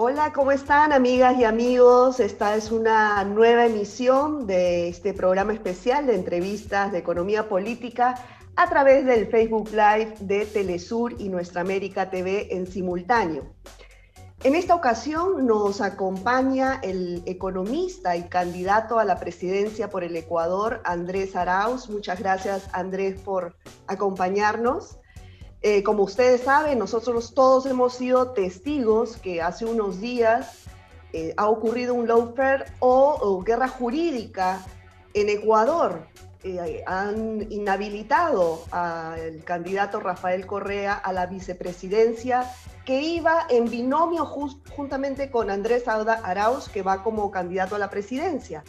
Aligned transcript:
Hola, 0.00 0.32
¿cómo 0.32 0.52
están 0.52 0.92
amigas 0.92 1.36
y 1.40 1.44
amigos? 1.44 2.20
Esta 2.20 2.54
es 2.54 2.70
una 2.70 3.24
nueva 3.24 3.66
emisión 3.66 4.46
de 4.46 4.88
este 4.88 5.12
programa 5.12 5.52
especial 5.52 6.06
de 6.06 6.14
entrevistas 6.14 6.92
de 6.92 6.98
economía 6.98 7.48
política 7.48 8.14
a 8.54 8.68
través 8.68 9.04
del 9.04 9.26
Facebook 9.26 9.70
Live 9.72 10.14
de 10.20 10.46
Telesur 10.46 11.16
y 11.18 11.28
Nuestra 11.28 11.62
América 11.62 12.10
TV 12.10 12.46
en 12.54 12.68
simultáneo. 12.68 13.52
En 14.44 14.54
esta 14.54 14.76
ocasión 14.76 15.44
nos 15.48 15.80
acompaña 15.80 16.78
el 16.84 17.24
economista 17.26 18.16
y 18.16 18.28
candidato 18.28 19.00
a 19.00 19.04
la 19.04 19.18
presidencia 19.18 19.90
por 19.90 20.04
el 20.04 20.14
Ecuador, 20.14 20.80
Andrés 20.84 21.34
Arauz. 21.34 21.90
Muchas 21.90 22.20
gracias, 22.20 22.68
Andrés, 22.72 23.20
por 23.20 23.56
acompañarnos. 23.88 24.96
Eh, 25.62 25.82
como 25.82 26.04
ustedes 26.04 26.42
saben, 26.42 26.78
nosotros 26.78 27.34
todos 27.34 27.66
hemos 27.66 27.94
sido 27.94 28.30
testigos 28.30 29.16
que 29.16 29.42
hace 29.42 29.64
unos 29.64 30.00
días 30.00 30.66
eh, 31.12 31.34
ha 31.36 31.48
ocurrido 31.48 31.94
un 31.94 32.06
lawfare 32.06 32.66
o, 32.78 33.18
o, 33.20 33.42
guerra 33.42 33.66
jurídica 33.66 34.64
en 35.14 35.28
Ecuador. 35.28 36.06
Eh, 36.44 36.84
han 36.86 37.50
inhabilitado 37.50 38.62
al 38.70 39.42
candidato 39.44 39.98
Rafael 39.98 40.46
Correa 40.46 40.94
a 40.94 41.12
la 41.12 41.26
vicepresidencia 41.26 42.48
que 42.84 43.02
iba 43.02 43.46
en 43.50 43.68
binomio 43.68 44.24
juntamente 44.24 45.30
con 45.30 45.50
Andrés 45.50 45.88
Arauz, 45.88 46.68
que 46.68 46.82
va 46.82 47.02
como 47.02 47.30
candidato 47.30 47.74
a 47.74 47.78
la 47.78 47.90
presidencia. 47.90 48.62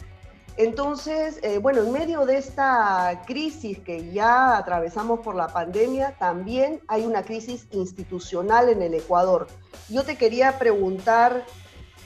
Entonces, 0.60 1.38
eh, 1.42 1.56
bueno, 1.56 1.80
en 1.80 1.90
medio 1.90 2.26
de 2.26 2.36
esta 2.36 3.22
crisis 3.26 3.78
que 3.78 4.12
ya 4.12 4.58
atravesamos 4.58 5.20
por 5.20 5.34
la 5.34 5.48
pandemia, 5.48 6.16
también 6.18 6.82
hay 6.86 7.06
una 7.06 7.22
crisis 7.22 7.66
institucional 7.70 8.68
en 8.68 8.82
el 8.82 8.92
Ecuador. 8.92 9.46
Yo 9.88 10.02
te 10.02 10.18
quería 10.18 10.58
preguntar, 10.58 11.46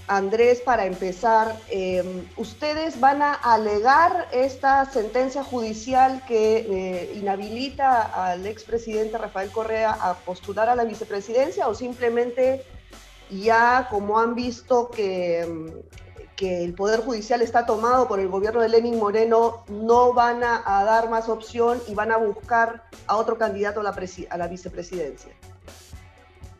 Andrés, 0.06 0.60
para 0.60 0.86
empezar, 0.86 1.58
em, 1.68 2.28
¿ustedes 2.36 3.00
van 3.00 3.22
a 3.22 3.32
alegar 3.32 4.28
esta 4.30 4.84
sentencia 4.84 5.42
judicial 5.42 6.22
que 6.24 6.58
eh, 6.58 7.12
inhabilita 7.16 8.02
al 8.02 8.46
expresidente 8.46 9.18
Rafael 9.18 9.50
Correa 9.50 9.90
a 10.00 10.14
postular 10.14 10.68
a 10.68 10.76
la 10.76 10.84
vicepresidencia 10.84 11.66
o 11.66 11.74
simplemente 11.74 12.64
ya 13.30 13.88
como 13.90 14.20
han 14.20 14.36
visto 14.36 14.92
que 14.92 15.40
em, 15.40 15.72
que 16.36 16.64
el 16.64 16.74
Poder 16.74 17.00
Judicial 17.00 17.42
está 17.42 17.66
tomado 17.66 18.08
por 18.08 18.20
el 18.20 18.28
gobierno 18.28 18.60
de 18.60 18.68
Lenin 18.68 18.98
Moreno, 18.98 19.64
no 19.68 20.12
van 20.12 20.42
a, 20.42 20.62
dar 20.84 21.08
más 21.08 21.28
opción 21.28 21.80
y 21.88 21.94
van 21.94 22.12
a 22.12 22.16
buscar 22.16 22.84
a 23.06 23.16
otro 23.16 23.38
candidato 23.38 23.80
a 23.80 23.82
la, 23.82 23.94
a 24.30 24.36
la 24.36 24.48
vicepresidencia. 24.48 25.32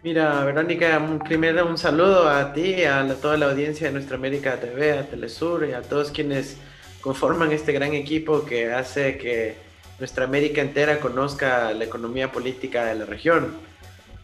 Mira, 0.02 0.45
Verónica, 0.45 1.00
primero 1.25 1.67
un 1.67 1.78
saludo 1.78 2.28
a 2.28 2.52
ti, 2.52 2.84
a 2.84 3.06
toda 3.20 3.36
la 3.39 3.47
audiencia 3.47 3.86
de 3.86 3.95
Nuestra 3.95 4.17
América 4.17 4.61
TV, 4.61 4.98
a 4.98 5.06
Telesur 5.06 5.67
y 5.67 5.72
a 5.72 5.80
todos 5.80 6.11
quienes 6.11 6.56
conforman 7.00 7.52
este 7.52 7.72
gran 7.72 7.95
equipo 7.95 8.45
que 8.45 8.72
hace 8.72 9.17
que 9.17 9.56
nuestra 9.98 10.25
América 10.25 10.61
entera 10.61 11.00
conozca 11.00 11.72
la 11.72 11.84
economía 11.84 12.30
política 12.30 12.84
de 12.84 12.97
la 12.97 13.06
región. 13.06 13.55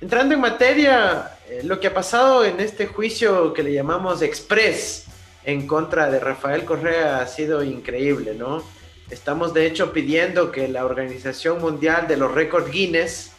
Entrando 0.00 0.34
en 0.34 0.40
materia, 0.40 1.30
eh, 1.48 1.60
lo 1.62 1.78
que 1.78 1.88
ha 1.88 1.94
pasado 1.94 2.44
en 2.44 2.58
este 2.60 2.86
juicio 2.86 3.52
que 3.52 3.62
le 3.62 3.72
llamamos 3.72 4.22
Express, 4.22 5.06
en 5.44 5.66
contra 5.66 6.10
de 6.10 6.20
Rafael 6.20 6.64
Correa 6.64 7.20
ha 7.20 7.27
sido 7.27 7.62
increíble, 7.62 8.34
¿no? 8.34 8.62
Estamos 9.10 9.55
de 9.55 9.66
hecho 9.66 9.92
pidiendo 9.92 10.52
que 10.52 10.69
la 10.69 10.84
Organización 10.84 11.60
Mundial 11.60 12.06
de 12.06 12.16
los 12.16 12.33
Récords 12.33 12.70
Guinness 12.70 13.33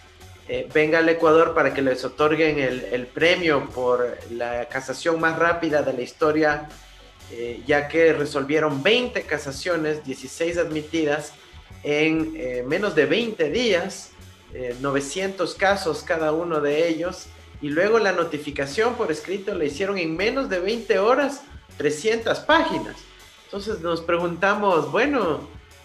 eh, 0.49 0.67
venga 0.73 0.99
al 0.99 1.07
Ecuador 1.07 1.53
para 1.53 1.73
que 1.73 1.81
les 1.81 2.03
otorguen 2.03 2.59
el, 2.59 3.07
premio 3.07 3.69
por 3.69 4.17
la 4.31 4.67
casación 4.67 5.19
más 5.19 5.39
rápida 5.39 5.81
de 5.81 5.93
la 5.93 6.01
historia, 6.01 6.67
eh, 7.31 7.61
ya 7.65 7.87
que 7.87 8.11
resolvieron 8.11 8.83
20 8.83 9.21
casaciones, 9.23 10.03
16 10.03 10.57
admitidas 10.57 11.33
en 11.83 12.33
eh, 12.35 12.65
menos 12.67 12.95
de 12.95 13.05
20 13.05 13.49
días, 13.49 14.09
900 14.81 15.55
casos 15.55 16.03
cada 16.03 16.33
uno 16.33 16.59
de 16.59 16.89
ellos, 16.89 17.27
y 17.61 17.69
luego 17.69 17.99
la 17.99 18.11
notificación 18.11 18.95
por 18.95 19.09
escrito 19.09 19.55
la 19.55 19.63
hicieron 19.63 19.97
en 19.97 20.17
menos 20.17 20.49
de 20.49 20.59
20 20.59 20.99
horas 20.99 21.43
300 21.77 22.39
páginas. 22.39 22.95
Entonces 23.45 23.81
nos 23.81 24.01
preguntamos, 24.01 24.91
bueno, 24.91 25.41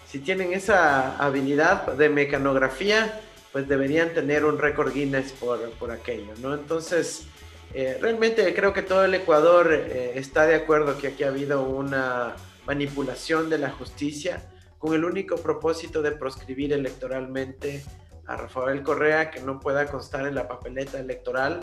si 0.07 0.19
tienen 0.19 0.53
esa 0.53 1.17
habilidad 1.17 1.93
de 1.93 2.09
mecanografía, 2.09 3.21
pues 3.51 3.67
deberían 3.67 4.13
tener 4.13 4.45
un 4.45 4.57
récord 4.57 4.93
Guinness 4.93 5.33
por, 5.33 5.59
por 5.71 5.91
aquello, 5.91 6.33
¿no? 6.41 6.53
Entonces, 6.53 7.25
eh, 7.73 7.97
realmente 7.99 8.53
creo 8.53 8.71
que 8.71 8.81
todo 8.81 9.03
el 9.03 9.13
Ecuador 9.13 9.73
eh, 9.73 10.13
está 10.15 10.45
de 10.45 10.55
acuerdo 10.55 10.97
que 10.97 11.07
aquí 11.07 11.23
ha 11.23 11.27
habido 11.27 11.63
una 11.63 12.35
manipulación 12.65 13.49
de 13.49 13.57
la 13.57 13.71
justicia 13.71 14.49
con 14.77 14.93
el 14.93 15.03
único 15.03 15.37
propósito 15.37 16.01
de 16.01 16.11
proscribir 16.11 16.71
electoralmente 16.71 17.83
a 18.25 18.35
Rafael 18.35 18.83
Correa, 18.83 19.31
que 19.31 19.41
no 19.41 19.59
pueda 19.59 19.85
constar 19.87 20.27
en 20.27 20.35
la 20.35 20.47
papeleta 20.47 20.99
electoral 20.99 21.61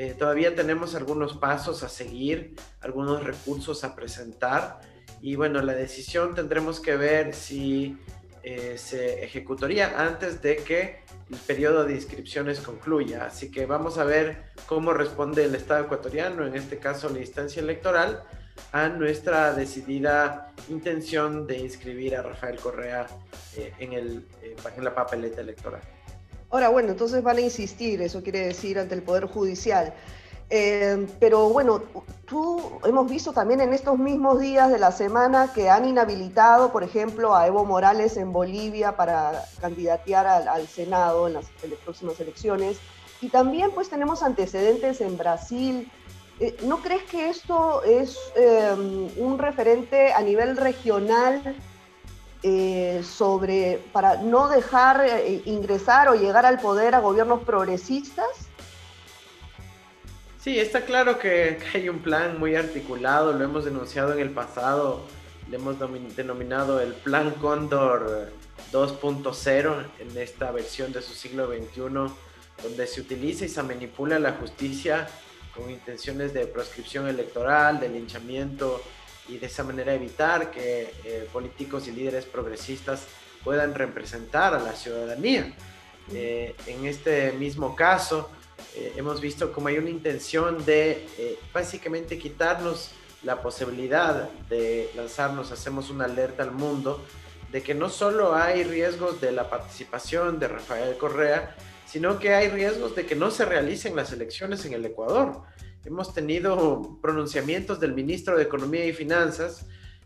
eh, 0.00 0.14
todavía 0.16 0.54
tenemos 0.54 0.94
algunos 0.94 1.36
pasos 1.38 1.82
a 1.82 1.88
seguir, 1.88 2.54
algunos 2.80 3.24
recursos 3.24 3.82
a 3.82 3.96
presentar 3.96 4.78
y 5.20 5.34
bueno, 5.34 5.60
la 5.60 5.74
decisión 5.74 6.36
tendremos 6.36 6.78
que 6.78 6.94
ver 6.94 7.34
si 7.34 7.98
eh, 8.44 8.78
se 8.78 9.24
ejecutaría 9.24 10.00
antes 10.00 10.40
de 10.40 10.58
que 10.58 11.00
el 11.28 11.36
periodo 11.38 11.84
de 11.84 11.94
inscripciones 11.94 12.60
concluya. 12.60 13.24
Así 13.24 13.50
que 13.50 13.66
vamos 13.66 13.98
a 13.98 14.04
ver 14.04 14.44
cómo 14.66 14.92
responde 14.92 15.44
el 15.44 15.56
Estado 15.56 15.86
ecuatoriano, 15.86 16.46
en 16.46 16.54
este 16.54 16.78
caso 16.78 17.08
la 17.08 17.18
instancia 17.18 17.60
electoral, 17.60 18.22
a 18.70 18.88
nuestra 18.88 19.52
decidida 19.52 20.52
intención 20.68 21.44
de 21.44 21.58
inscribir 21.58 22.14
a 22.14 22.22
Rafael 22.22 22.60
Correa 22.60 23.08
eh, 23.56 23.72
en, 23.80 24.84
la 24.84 24.94
papeleta 24.94 25.40
electoral. 25.40 25.82
Ahora, 26.50 26.70
bueno, 26.70 26.90
entonces 26.90 27.22
van 27.22 27.36
a 27.36 27.40
insistir, 27.42 28.00
eso 28.00 28.22
quiere 28.22 28.46
decir, 28.46 28.78
ante 28.78 28.94
el 28.94 29.02
Poder 29.02 29.26
Judicial. 29.26 29.92
Eh, 30.50 31.06
pero 31.20 31.50
bueno, 31.50 31.82
tú 32.24 32.80
hemos 32.84 33.10
visto 33.10 33.32
también 33.34 33.60
en 33.60 33.74
estos 33.74 33.98
mismos 33.98 34.40
días 34.40 34.70
de 34.70 34.78
la 34.78 34.92
semana 34.92 35.52
que 35.52 35.68
han 35.68 35.86
inhabilitado, 35.86 36.72
por 36.72 36.82
ejemplo, 36.82 37.34
a 37.34 37.46
Evo 37.46 37.66
Morales 37.66 38.16
en 38.16 38.32
Bolivia 38.32 38.96
para 38.96 39.44
candidatear 39.60 40.26
al, 40.26 40.66
Senado 40.66 41.26
en 41.26 41.34
las, 41.34 41.46
próximas 41.84 42.18
elecciones. 42.18 42.78
Y 43.20 43.28
también 43.28 43.72
pues 43.72 43.90
tenemos 43.90 44.22
antecedentes 44.22 45.02
en 45.02 45.18
Brasil. 45.18 45.90
Eh, 46.40 46.56
¿No 46.64 46.78
crees 46.78 47.02
que 47.02 47.28
esto 47.28 47.82
es 47.82 48.16
eh, 48.36 49.12
un 49.18 49.38
referente 49.38 50.14
a 50.14 50.22
nivel 50.22 50.56
regional 50.56 51.56
eh, 52.42 53.02
sobre 53.02 53.82
para 53.92 54.18
no 54.22 54.48
dejar 54.48 55.04
eh, 55.04 55.42
ingresar 55.44 56.08
o 56.08 56.14
llegar 56.14 56.46
al 56.46 56.60
poder 56.60 56.94
a 56.94 57.00
gobiernos 57.00 57.42
progresistas? 57.42 58.28
Sí, 60.40 60.58
está 60.58 60.82
claro 60.82 61.18
que, 61.18 61.58
hay 61.74 61.88
un 61.88 61.98
plan 61.98 62.38
muy 62.38 62.54
articulado, 62.54 63.32
lo 63.32 63.44
hemos 63.44 63.64
denunciado 63.64 64.12
en 64.12 64.20
el 64.20 64.30
pasado, 64.30 65.02
le 65.50 65.56
hemos 65.56 65.76
denominado 66.16 66.80
el 66.80 66.92
Plan 66.94 67.32
Cóndor 67.40 68.30
2.0 68.72 69.84
en 69.98 70.16
esta 70.16 70.52
versión 70.52 70.92
de 70.92 71.02
su 71.02 71.14
siglo 71.14 71.48
XXI, 71.48 72.14
donde 72.62 72.86
se 72.86 73.00
utiliza 73.00 73.46
y 73.46 73.48
se 73.48 73.62
manipula 73.62 74.18
la 74.18 74.32
justicia 74.32 75.08
con 75.54 75.70
intenciones 75.70 76.32
de 76.32 76.46
proscripción 76.46 77.08
electoral, 77.08 77.80
de 77.80 77.88
linchamiento, 77.88 78.80
y 79.28 79.38
de 79.38 79.46
esa 79.46 79.62
manera 79.62 79.94
evitar 79.94 80.50
que 80.50 80.92
eh, 81.04 81.28
políticos 81.32 81.86
y 81.86 81.92
líderes 81.92 82.24
progresistas 82.24 83.06
puedan 83.44 83.74
representar 83.74 84.54
a 84.54 84.58
la 84.58 84.74
ciudadanía. 84.74 85.54
Eh, 86.12 86.54
en 86.66 86.86
este 86.86 87.32
mismo 87.32 87.76
caso, 87.76 88.30
eh, 88.74 88.94
hemos 88.96 89.20
visto 89.20 89.52
como 89.52 89.68
hay 89.68 89.78
una 89.78 89.90
intención 89.90 90.64
de 90.64 91.06
básicamente 91.52 92.18
quitarnos 92.18 92.90
la 93.22 93.42
posibilidad 93.42 94.30
de 94.48 94.90
lanzarnos, 94.96 95.52
hacemos 95.52 95.90
una 95.90 96.04
alerta 96.04 96.42
al 96.42 96.52
mundo 96.52 97.04
de 97.52 97.62
que 97.62 97.74
no 97.74 97.88
solo 97.88 98.34
hay 98.34 98.62
riesgos 98.62 99.20
de 99.20 99.32
la 99.32 99.48
participación 99.50 100.38
de 100.38 100.48
Rafael 100.48 100.96
Correa, 100.96 101.56
sino 101.86 102.18
que 102.18 102.34
hay 102.34 102.48
riesgos 102.48 102.94
de 102.94 103.06
que 103.06 103.16
no 103.16 103.30
se 103.30 103.44
realicen 103.44 103.96
las 103.96 104.12
elecciones 104.12 104.64
en 104.66 104.74
el 104.74 104.84
Ecuador 104.84 105.42
hemos 105.88 106.12
tenido 106.12 106.98
pronunciamientos 107.00 107.80
del 107.80 107.94
ministro 107.94 108.36
de 108.36 108.42
Economía 108.42 108.84
y 108.84 108.92
Finanzas 108.92 109.64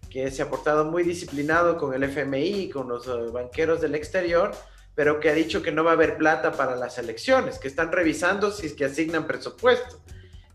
que 0.08 0.30
se 0.30 0.42
ha 0.42 0.48
portado 0.48 0.84
muy 0.84 1.02
disciplinado 1.02 1.76
con 1.76 1.92
el 1.92 2.04
FMI, 2.04 2.70
con 2.70 2.88
los 2.88 3.08
eh, 3.08 3.10
banqueros 3.32 3.80
del 3.80 3.96
exterior, 3.96 4.52
pero 4.94 5.18
que 5.18 5.28
ha 5.28 5.34
dicho 5.34 5.60
que 5.60 5.72
no 5.72 5.82
va 5.82 5.90
a 5.90 5.94
haber 5.94 6.18
plata 6.18 6.52
para 6.52 6.76
las 6.76 6.98
elecciones, 6.98 7.58
que 7.58 7.66
están 7.66 7.90
revisando 7.90 8.52
si 8.52 8.66
es 8.66 8.74
que 8.74 8.84
asignan 8.84 9.26
presupuesto. 9.26 10.00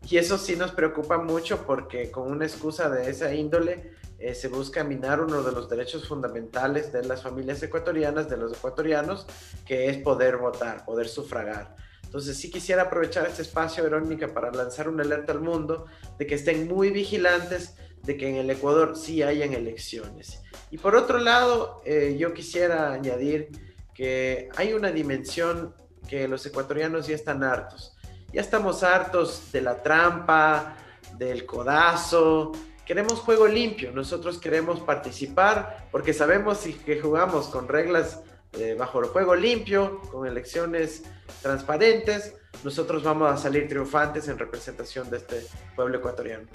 Y 0.09 0.18
eso 0.18 0.38
sí 0.38 0.56
nos 0.56 0.71
preocupa 0.71 1.18
mucho 1.18 1.65
porque 1.65 2.09
con 2.09 2.31
una 2.31 2.45
excusa 2.45 2.89
de 2.89 3.09
esa 3.09 3.33
índole 3.33 3.91
eh, 4.19 4.33
se 4.33 4.47
busca 4.47 4.85
minar 4.85 5.19
uno 5.19 5.44
de 5.44 5.51
los 5.51 5.68
derechos 5.68 6.07
fundamentales 6.07 6.94
de 6.94 7.03
las 7.03 7.21
familias 7.21 7.62
ecuatorianas, 7.62 8.29
de 8.29 8.38
los 8.38 8.53
ecuatorianos, 8.53 9.27
que 9.65 9.89
es 9.89 9.97
poder 9.97 10.38
votar, 10.38 10.85
poder 10.85 11.09
sufragar. 11.09 11.75
Entonces 12.07 12.38
sí 12.38 12.50
quisiera 12.50 12.83
aprovechar 12.83 13.27
este 13.27 13.42
espacio, 13.42 13.83
Verónica, 13.83 14.33
para 14.33 14.50
lanzar 14.50 14.88
una 14.88 15.04
alerta 15.04 15.33
al 15.33 15.42
mundo 15.42 15.88
de 16.18 16.25
que 16.25 16.36
estén 16.36 16.65
muy 16.65 16.89
vigilantes 16.89 17.75
de 18.04 18.15
que 18.15 18.30
en 18.30 18.38
el 18.38 18.50
Ecuador 18.50 18.95
sí 18.95 19.21
hayan 19.24 19.54
elecciones. 19.54 20.42
Y 20.71 20.77
por 20.77 20.95
otro 20.95 21.18
lado, 21.19 21.81
eh, 21.83 22.15
yo 22.18 22.33
quisiera 22.33 22.94
añadir 22.94 23.50
que 23.94 24.48
hay 24.56 24.71
una 24.71 24.89
dimensión 24.92 25.75
que 26.07 26.30
los 26.30 26.45
ecuatorianos 26.45 27.07
ya 27.07 27.15
están 27.15 27.44
hartos. 27.44 27.98
Ya 28.31 28.39
estamos 28.39 28.83
hartos 28.83 29.51
de 29.51 29.62
la 29.62 29.83
trampa, 29.83 30.77
del 31.18 31.45
codazo. 31.45 32.53
Queremos 32.86 33.19
juego 33.19 33.48
limpio. 33.48 33.92
Nosotros 33.92 34.38
queremos 34.38 34.80
participar 34.80 35.89
porque 35.92 36.13
sabemos 36.13 36.60
que 36.86 37.01
jugamos 37.01 37.48
con 37.48 37.68
reglas 37.68 38.21
eh, 38.53 38.75
bajo 38.77 38.99
el 39.01 39.07
juego 39.07 39.35
limpio, 39.35 40.01
con 40.11 40.25
elecciones 40.25 41.03
transparentes, 41.41 42.33
nosotros 42.63 43.03
vamos 43.03 43.31
a 43.31 43.38
salir 43.38 43.67
triunfantes 43.67 44.27
en 44.29 44.39
representación 44.39 45.09
de 45.09 45.17
este 45.17 45.45
pueblo 45.75 45.97
ecuatoriano. 45.97 46.47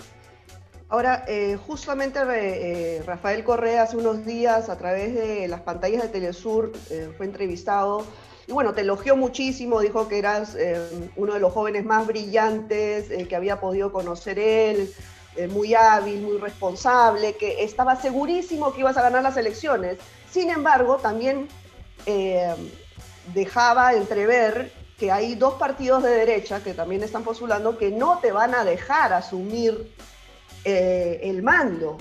Ahora, 0.88 1.24
eh, 1.28 1.56
justamente 1.56 2.18
eh, 2.26 3.02
Rafael 3.06 3.44
Correa 3.44 3.82
hace 3.82 3.96
unos 3.96 4.26
días 4.26 4.68
a 4.68 4.76
través 4.76 5.14
de 5.14 5.48
las 5.48 5.60
pantallas 5.60 6.02
de 6.02 6.08
Telesur 6.08 6.72
fue 7.16 7.26
entrevistado 7.26 8.04
y 8.46 8.52
bueno, 8.52 8.74
te 8.74 8.80
elogió 8.80 9.16
muchísimo, 9.16 9.80
dijo 9.80 10.08
que 10.08 10.18
eras 10.18 10.56
uno 11.16 11.34
de 11.34 11.40
los 11.40 11.52
jóvenes 11.52 11.84
más 11.84 12.06
brillantes 12.06 13.08
que 13.26 13.36
había 13.36 13.60
podido 13.60 13.92
conocer 13.92 14.38
él, 14.38 14.92
muy 15.50 15.74
hábil, 15.74 16.20
muy 16.20 16.38
responsable, 16.38 17.36
que 17.36 17.62
estaba 17.62 17.96
segurísimo 17.96 18.72
que 18.72 18.80
ibas 18.80 18.96
a 18.96 19.02
ganar 19.02 19.22
las 19.22 19.36
elecciones. 19.36 19.98
Sin 20.28 20.50
embargo, 20.50 20.96
también 20.96 21.48
eh, 22.06 22.54
dejaba 23.34 23.94
entrever 23.94 24.72
que 24.98 25.10
hay 25.10 25.34
dos 25.34 25.54
partidos 25.54 26.02
de 26.02 26.10
derecha 26.10 26.62
que 26.62 26.74
también 26.74 27.02
están 27.02 27.24
postulando 27.24 27.78
que 27.78 27.90
no 27.90 28.18
te 28.18 28.32
van 28.32 28.54
a 28.54 28.64
dejar 28.64 29.12
asumir 29.12 29.94
eh, 30.64 31.20
el 31.22 31.42
mando. 31.42 31.98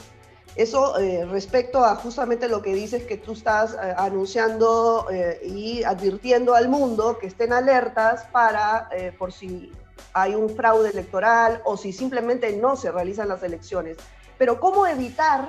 Eso 0.55 0.99
eh, 0.99 1.25
respecto 1.25 1.83
a 1.85 1.95
justamente 1.95 2.47
lo 2.47 2.61
que 2.61 2.73
dices 2.73 3.03
que 3.05 3.17
tú 3.17 3.33
estás 3.33 3.75
anunciando 3.97 5.07
y 5.41 5.83
advirtiendo 5.83 6.55
al 6.55 6.67
mundo 6.67 7.17
que 7.19 7.27
estén 7.27 7.53
alertas 7.53 8.25
para 8.33 8.89
por 9.17 9.31
si 9.31 9.71
hay 10.13 10.35
un 10.35 10.49
fraude 10.49 10.89
electoral 10.89 11.61
o 11.63 11.77
si 11.77 11.93
simplemente 11.93 12.51
no 12.57 12.75
se 12.75 12.91
realizan 12.91 13.29
las 13.29 13.41
elecciones. 13.43 13.95
Pero 14.37 14.59
¿cómo 14.59 14.85
evitar 14.85 15.47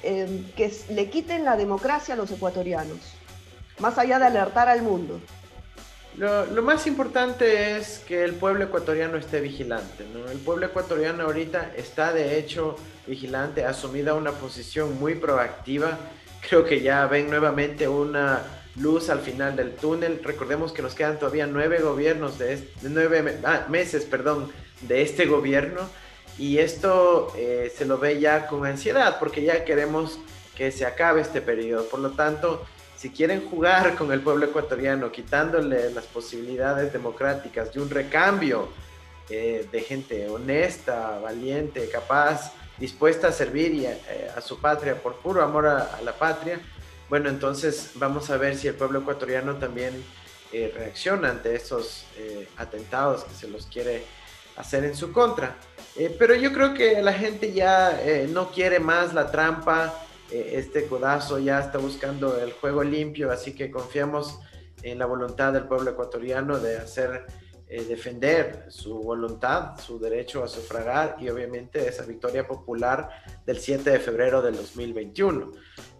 que 0.00 0.72
le 0.90 1.10
quiten 1.10 1.44
la 1.44 1.56
democracia 1.56 2.14
a 2.14 2.16
los 2.16 2.30
ecuatorianos? 2.30 3.19
Más 3.80 3.98
allá 3.98 4.18
de 4.18 4.26
alertar 4.26 4.68
al 4.68 4.82
mundo? 4.82 5.20
Lo, 6.16 6.62
más 6.62 6.86
importante 6.86 7.76
es 7.76 8.00
que 8.00 8.24
el 8.24 8.34
pueblo 8.34 8.64
ecuatoriano 8.64 9.16
esté 9.16 9.40
vigilante. 9.40 10.04
El 10.30 10.38
pueblo 10.38 10.66
ecuatoriano 10.66 11.24
ahorita 11.24 11.72
está 11.76 12.12
de 12.12 12.38
hecho 12.38 12.76
vigilante, 13.06 13.64
ha 13.64 13.70
asumido 13.70 14.16
una 14.16 14.32
posición 14.32 14.98
muy 14.98 15.14
proactiva. 15.14 15.98
Creo 16.46 16.64
que 16.64 16.82
ya 16.82 17.06
ven 17.06 17.30
nuevamente 17.30 17.88
una 17.88 18.42
luz 18.76 19.08
al 19.08 19.20
final 19.20 19.56
del 19.56 19.74
túnel. 19.74 20.20
Recordemos 20.22 20.72
que 20.72 20.82
nos 20.82 20.94
quedan 20.94 21.18
todavía 21.18 21.46
nueve 21.46 21.78
gobiernos 21.80 22.38
de, 22.38 22.68
nueve 22.82 23.38
ah, 23.44 23.66
meses, 23.68 24.04
perdón, 24.04 24.52
de 24.82 25.02
este 25.02 25.26
gobierno 25.26 25.88
y 26.38 26.58
esto 26.58 27.32
eh, 27.36 27.72
se 27.76 27.84
lo 27.84 27.98
ve 27.98 28.18
ya 28.18 28.46
con 28.46 28.66
ansiedad 28.66 29.18
porque 29.18 29.42
ya 29.42 29.64
queremos 29.64 30.18
que 30.56 30.72
se 30.72 30.86
acabe 30.86 31.20
este 31.20 31.40
periodo. 31.40 31.86
Por 31.88 32.00
lo 32.00 32.10
tanto, 32.12 32.64
si 33.00 33.08
quieren 33.08 33.48
jugar 33.48 33.94
con 33.94 34.12
el 34.12 34.20
pueblo 34.20 34.44
ecuatoriano, 34.44 35.10
quitándole 35.10 35.90
las 35.90 36.04
posibilidades 36.04 36.92
democráticas 36.92 37.72
de 37.72 37.80
un 37.80 37.88
recambio 37.88 38.68
eh, 39.30 39.66
de 39.72 39.80
gente 39.80 40.28
honesta, 40.28 41.18
valiente, 41.18 41.88
capaz, 41.88 42.52
dispuesta 42.76 43.28
a 43.28 43.32
servir 43.32 43.86
eh, 43.86 44.30
a, 44.36 44.42
su 44.42 44.60
patria 44.60 45.02
por 45.02 45.16
puro 45.16 45.42
amor 45.42 45.66
a, 45.66 45.98
la 46.04 46.12
patria, 46.12 46.60
bueno, 47.08 47.30
entonces 47.30 47.92
vamos 47.94 48.28
a 48.28 48.36
ver 48.36 48.54
si 48.54 48.68
el 48.68 48.74
pueblo 48.74 48.98
ecuatoriano 48.98 49.54
también 49.56 50.04
eh, 50.52 50.70
reacciona 50.76 51.30
ante 51.30 51.54
esos 51.54 52.04
atentados 52.58 53.24
que 53.24 53.32
se 53.32 53.48
los 53.48 53.64
quiere 53.64 54.04
hacer 54.58 54.84
en 54.84 54.94
su 54.94 55.10
contra. 55.10 55.56
pero 56.18 56.34
yo 56.34 56.52
creo 56.52 56.74
que 56.74 57.00
la 57.00 57.14
gente 57.14 57.54
ya 57.54 57.98
no 58.28 58.50
quiere 58.50 58.78
más 58.78 59.14
la 59.14 59.30
trampa, 59.30 59.94
eh, 60.30 60.52
este 60.54 60.86
codazo 60.86 61.38
ya 61.38 61.60
está 61.60 61.78
buscando 61.78 62.38
el 62.40 62.52
juego 62.52 62.82
limpio, 62.82 63.30
así 63.30 63.54
que 63.54 63.70
confiamos 63.70 64.38
en 64.82 64.98
la 64.98 65.06
voluntad 65.06 65.52
del 65.52 65.64
pueblo 65.64 65.90
ecuatoriano 65.90 66.58
de 66.58 66.78
hacer 66.78 67.26
eh, 67.72 67.84
defender 67.84 68.64
su 68.68 69.00
voluntad, 69.00 69.78
su 69.78 70.00
derecho 70.00 70.42
a 70.42 70.48
sufragar 70.48 71.14
y 71.20 71.28
obviamente 71.28 71.88
esa 71.88 72.04
victoria 72.04 72.44
popular 72.44 73.08
del 73.46 73.60
7 73.60 73.90
de 73.90 74.00
febrero 74.00 74.42
del 74.42 74.56
2021. 74.56 75.52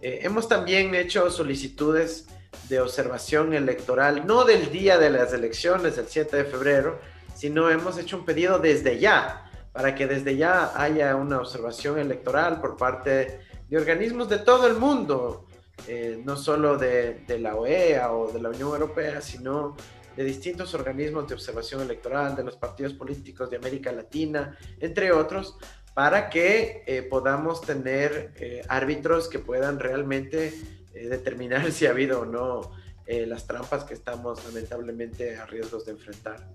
Eh, 0.03 0.19
hemos 0.23 0.49
también 0.49 0.97
hecho 0.97 1.31
solicitudes 1.31 2.27
de 2.69 2.81
observación 2.81 3.55
electoral, 3.55 4.27
no 4.27 4.45
del 4.45 4.73
día 4.73 4.99
de 4.99 5.11
las 5.11 5.33
elecciones, 5.33 5.95
del 5.95 6.09
7 6.09 6.39
de 6.39 6.45
febrero, 6.45 6.99
sino 7.37 7.71
hemos 7.71 7.99
hecho 7.99 8.17
un 8.17 8.25
pedido 8.25 8.59
desde 8.59 8.99
ya, 8.99 9.49
para 9.73 9.95
que 9.95 10.09
desde 10.09 10.37
ya 10.37 10.73
haya 10.75 11.15
una 11.15 11.39
observación 11.39 12.01
electoral 12.01 12.61
por 12.61 12.77
parte 12.77 13.39
de 13.71 13.79
organismos 13.79 14.29
de 14.29 14.39
todo 14.39 14.67
el 14.67 14.75
mundo, 14.75 15.47
eh, 15.87 16.21
no 16.25 16.37
solo 16.37 16.77
de, 16.77 17.25
la 17.39 17.55
OEA 17.55 18.13
o 18.13 18.31
de 18.31 18.43
la 18.43 18.49
Unión 18.49 18.71
Europea, 18.71 19.21
sino 19.21 19.77
de 20.17 20.25
distintos 20.25 20.75
organismos 20.75 21.29
de 21.29 21.35
observación 21.35 21.81
electoral, 21.81 22.35
de 22.35 22.43
los 22.43 22.57
partidos 22.57 22.95
políticos 22.95 23.49
de 23.49 23.59
América 23.59 23.93
Latina, 23.93 24.59
entre 24.81 25.13
otros, 25.13 25.57
para 25.95 26.29
que 26.29 26.83
eh, 26.85 27.03
podamos 27.03 27.61
tener 27.61 28.33
eh, 28.37 28.63
árbitros 28.69 29.29
que 29.29 29.39
puedan 29.39 29.79
realmente 29.79 30.53
determinar 30.93 31.71
si 31.73 31.87
ha 31.87 31.91
habido 31.91 32.23
o 32.23 32.27
no 32.27 32.73
las 33.07 33.45
trampas 33.45 33.83
que 33.83 33.95
estamos 33.95 34.45
lamentablemente 34.45 35.37
a 35.37 35.45
riesgos 35.45 35.85
de 35.85 35.91
enfrentar. 35.91 36.47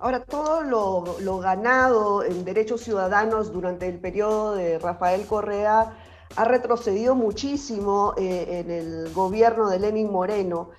Ahora, 0.00 0.24
todo 0.24 0.64
lo, 0.64 1.20
lo, 1.20 1.38
ganado 1.38 2.24
en 2.24 2.44
derechos 2.44 2.80
ciudadanos 2.80 3.52
durante 3.52 3.86
el 3.86 4.00
periodo 4.00 4.56
de 4.56 4.80
Rafael 4.80 5.24
Correa 5.24 5.96
ha 6.36 6.44
retrocedido 6.44 7.14
muchísimo 7.14 8.14
eh, 8.16 8.60
en 8.60 8.70
el 8.70 9.12
gobierno 9.12 9.68
de 9.68 9.78
Lenin 9.78 10.10
Moreno. 10.10 10.70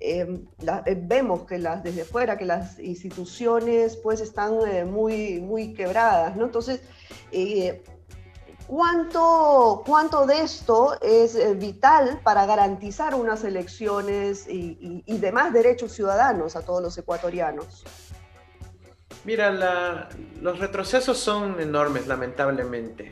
Eh, 0.00 0.44
eh, 0.86 0.96
vemos 0.96 1.42
que 1.42 1.58
las, 1.58 1.82
desde 1.82 2.04
fuera 2.04 2.38
que 2.38 2.44
las 2.44 2.78
instituciones 2.78 3.96
pues 3.96 4.20
están 4.20 4.58
muy, 4.90 5.40
muy 5.40 5.74
quebradas, 5.74 6.36
¿no? 6.36 6.44
Entonces, 6.44 6.80
¿cuánto, 8.68 9.82
¿cuánto 9.84 10.24
de 10.24 10.42
esto 10.42 10.96
es 11.00 11.58
vital 11.58 12.20
para 12.22 12.46
garantizar 12.46 13.14
unas 13.16 13.42
elecciones 13.42 14.46
y, 14.48 15.02
demás 15.18 15.52
derechos 15.52 15.92
ciudadanos 15.92 16.54
a 16.54 16.62
todos 16.62 16.80
los 16.80 16.96
ecuatorianos? 16.96 17.84
Mira, 19.24 20.08
los 20.40 20.60
retrocesos 20.60 21.18
son 21.18 21.60
enormes, 21.60 22.06
lamentablemente 22.06 23.10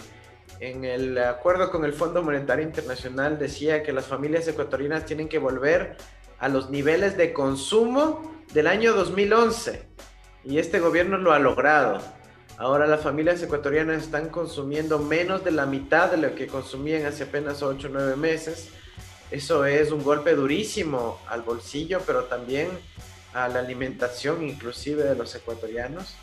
en 0.60 0.84
el 0.84 1.18
acuerdo 1.18 1.70
con 1.70 1.84
el 1.84 1.92
Fondo 1.92 2.22
Monetario 2.22 2.64
Internacional 2.64 3.38
decía 3.38 3.82
que 3.82 3.92
las 3.92 4.06
familias 4.06 4.48
ecuatorianas 4.48 5.04
tienen 5.04 5.28
que 5.28 5.38
volver 5.38 5.96
a 6.38 6.48
los 6.48 6.70
niveles 6.70 7.16
de 7.16 7.32
consumo 7.32 8.36
del 8.52 8.66
año 8.66 8.94
2011 8.94 9.86
y 10.44 10.58
este 10.58 10.80
gobierno 10.80 11.18
lo 11.18 11.32
ha 11.32 11.38
logrado. 11.38 12.00
Ahora 12.58 12.86
las 12.86 13.02
familias 13.02 13.42
ecuatorianas 13.42 14.04
están 14.04 14.30
consumiendo 14.30 14.98
menos 14.98 15.44
de 15.44 15.50
la 15.50 15.66
mitad 15.66 16.10
de 16.10 16.16
lo 16.16 16.34
que 16.34 16.46
consumían 16.46 17.04
hace 17.04 17.24
apenas 17.24 17.62
8 17.62 17.88
o 17.88 17.90
9 17.90 18.16
meses. 18.16 18.70
Eso 19.30 19.66
es 19.66 19.90
un 19.90 20.02
golpe 20.02 20.34
durísimo 20.34 21.20
al 21.28 21.42
bolsillo, 21.42 22.00
pero 22.06 22.24
también 22.24 22.68
a 23.34 23.48
la 23.48 23.58
alimentación 23.58 24.42
inclusive 24.42 25.02
de 25.02 25.16
los 25.16 25.34
ecuatorianos. 25.34 26.14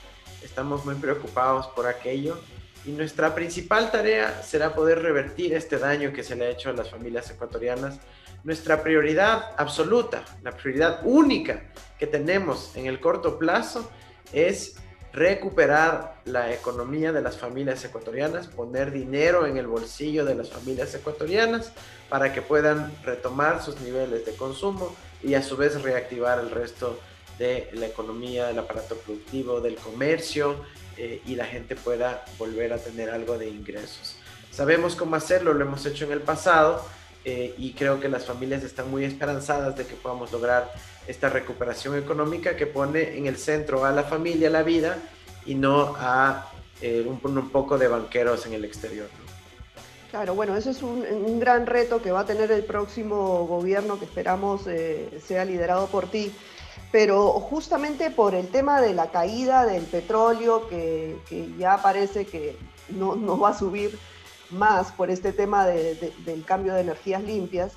Estamos 0.41 0.85
muy 0.85 0.95
preocupados 0.95 1.67
por 1.67 1.85
aquello 1.85 2.39
y 2.85 2.91
nuestra 2.91 3.33
principal 3.33 3.91
tarea 3.91 4.41
será 4.43 4.75
poder 4.75 5.01
revertir 5.01 5.53
este 5.53 5.77
daño 5.77 6.11
que 6.11 6.23
se 6.23 6.35
le 6.35 6.45
ha 6.45 6.49
hecho 6.49 6.69
a 6.69 6.73
las 6.73 6.89
familias 6.89 7.29
ecuatorianas. 7.29 7.99
Nuestra 8.43 8.83
prioridad 8.83 9.51
absoluta, 9.57 10.25
la 10.43 10.51
prioridad 10.51 10.99
única 11.03 11.63
que 11.97 12.07
tenemos 12.07 12.75
en 12.75 12.87
el 12.87 12.99
corto 12.99 13.39
plazo 13.39 13.89
es 14.33 14.75
recuperar 15.13 16.21
la 16.25 16.51
economía 16.51 17.11
de 17.11 17.21
las 17.21 17.37
familias 17.37 17.85
ecuatorianas, 17.85 18.47
poner 18.47 18.91
dinero 18.91 19.45
en 19.45 19.57
el 19.57 19.67
bolsillo 19.67 20.25
de 20.25 20.35
las 20.35 20.49
familias 20.49 20.93
ecuatorianas 20.95 21.71
para 22.09 22.33
que 22.33 22.41
puedan 22.41 22.91
retomar 23.03 23.63
sus 23.63 23.79
niveles 23.79 24.25
de 24.25 24.35
consumo 24.35 24.93
y 25.21 25.35
a 25.35 25.43
su 25.43 25.55
vez 25.55 25.81
reactivar 25.81 26.39
el 26.39 26.49
resto 26.49 26.99
de 27.37 27.69
la 27.73 27.85
economía, 27.85 28.47
del 28.47 28.59
aparato 28.59 28.95
productivo, 28.95 29.61
del 29.61 29.75
comercio, 29.75 30.57
eh, 30.97 31.21
y 31.25 31.35
la 31.35 31.45
gente 31.45 31.75
pueda 31.75 32.25
volver 32.37 32.73
a 32.73 32.77
tener 32.77 33.09
algo 33.09 33.37
de 33.37 33.49
ingresos. 33.49 34.17
Sabemos 34.51 34.95
cómo 34.95 35.15
hacerlo, 35.15 35.53
lo 35.53 35.65
hemos 35.65 35.85
hecho 35.85 36.05
en 36.05 36.11
el 36.11 36.21
pasado, 36.21 36.85
eh, 37.25 37.55
y 37.57 37.71
creo 37.71 38.01
que 38.01 38.09
las 38.09 38.25
familias 38.25 38.63
están 38.63 38.91
muy 38.91 39.05
esperanzadas 39.05 39.77
de 39.77 39.85
que 39.85 39.95
podamos 39.95 40.31
lograr 40.31 40.73
esta 41.07 41.29
recuperación 41.29 41.97
económica 41.97 42.57
que 42.57 42.67
pone 42.67 43.17
en 43.17 43.27
el 43.27 43.37
centro 43.37 43.85
a 43.85 43.91
la 43.91 44.03
familia, 44.03 44.49
la 44.49 44.63
vida 44.63 44.97
y 45.45 45.55
no 45.55 45.95
a 45.97 46.49
eh, 46.81 47.05
un, 47.07 47.49
poco 47.49 47.77
de 47.77 47.87
banqueros 47.87 48.45
en 48.45 48.53
el 48.53 48.65
exterior. 48.65 49.07
Claro, 50.11 50.35
bueno, 50.35 50.55
ese 50.57 50.71
es 50.71 50.83
un, 50.83 51.39
gran 51.39 51.65
reto 51.65 52.01
que 52.01 52.11
va 52.11 52.19
a 52.21 52.25
tener 52.25 52.51
el 52.51 52.65
próximo 52.65 53.47
gobierno 53.47 53.97
que 53.97 54.05
esperamos 54.05 54.67
eh, 54.67 55.09
sea 55.25 55.45
liderado 55.45 55.87
por 55.87 56.07
ti. 56.07 56.31
Pero 56.93 57.31
justamente 57.31 58.11
por 58.11 58.35
el 58.35 58.49
tema 58.49 58.79
de 58.79 58.93
la 58.93 59.09
caída 59.09 59.65
del 59.65 59.83
petróleo, 59.83 60.69
que, 60.69 61.17
ya 61.57 61.81
parece 61.81 62.27
que 62.27 62.55
no, 62.89 63.15
no, 63.15 63.39
va 63.39 63.49
a 63.49 63.57
subir 63.57 63.97
más 64.51 64.91
por 64.91 65.09
este 65.09 65.33
tema 65.33 65.65
del 65.65 66.45
cambio 66.45 66.75
de 66.75 66.81
energías 66.81 67.23
limpias, 67.23 67.73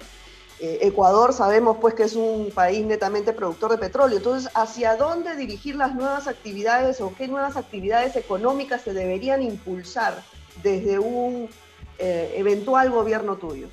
eh, 0.60 0.80
Ecuador 0.82 1.32
sabemos 1.32 1.78
pues 1.80 1.94
que 1.94 2.02
es 2.02 2.14
un 2.14 2.50
país 2.54 2.84
netamente 2.84 3.32
productor 3.32 3.70
de 3.70 3.78
petróleo. 3.78 4.18
Entonces, 4.18 4.50
¿hacia 4.54 4.96
dónde 4.96 5.34
dirigir 5.34 5.76
las 5.76 5.94
nuevas 5.94 6.28
actividades 6.28 7.00
o 7.00 7.14
qué 7.16 7.26
nuevas 7.26 7.56
actividades 7.56 8.16
económicas 8.16 8.82
se 8.82 8.92
deberían 8.92 9.42
impulsar 9.42 10.22
desde 10.62 10.98
un 10.98 11.48
eh, 11.98 12.34
eventual 12.36 12.90
gobierno 12.90 13.36
tuyo? 13.36 13.68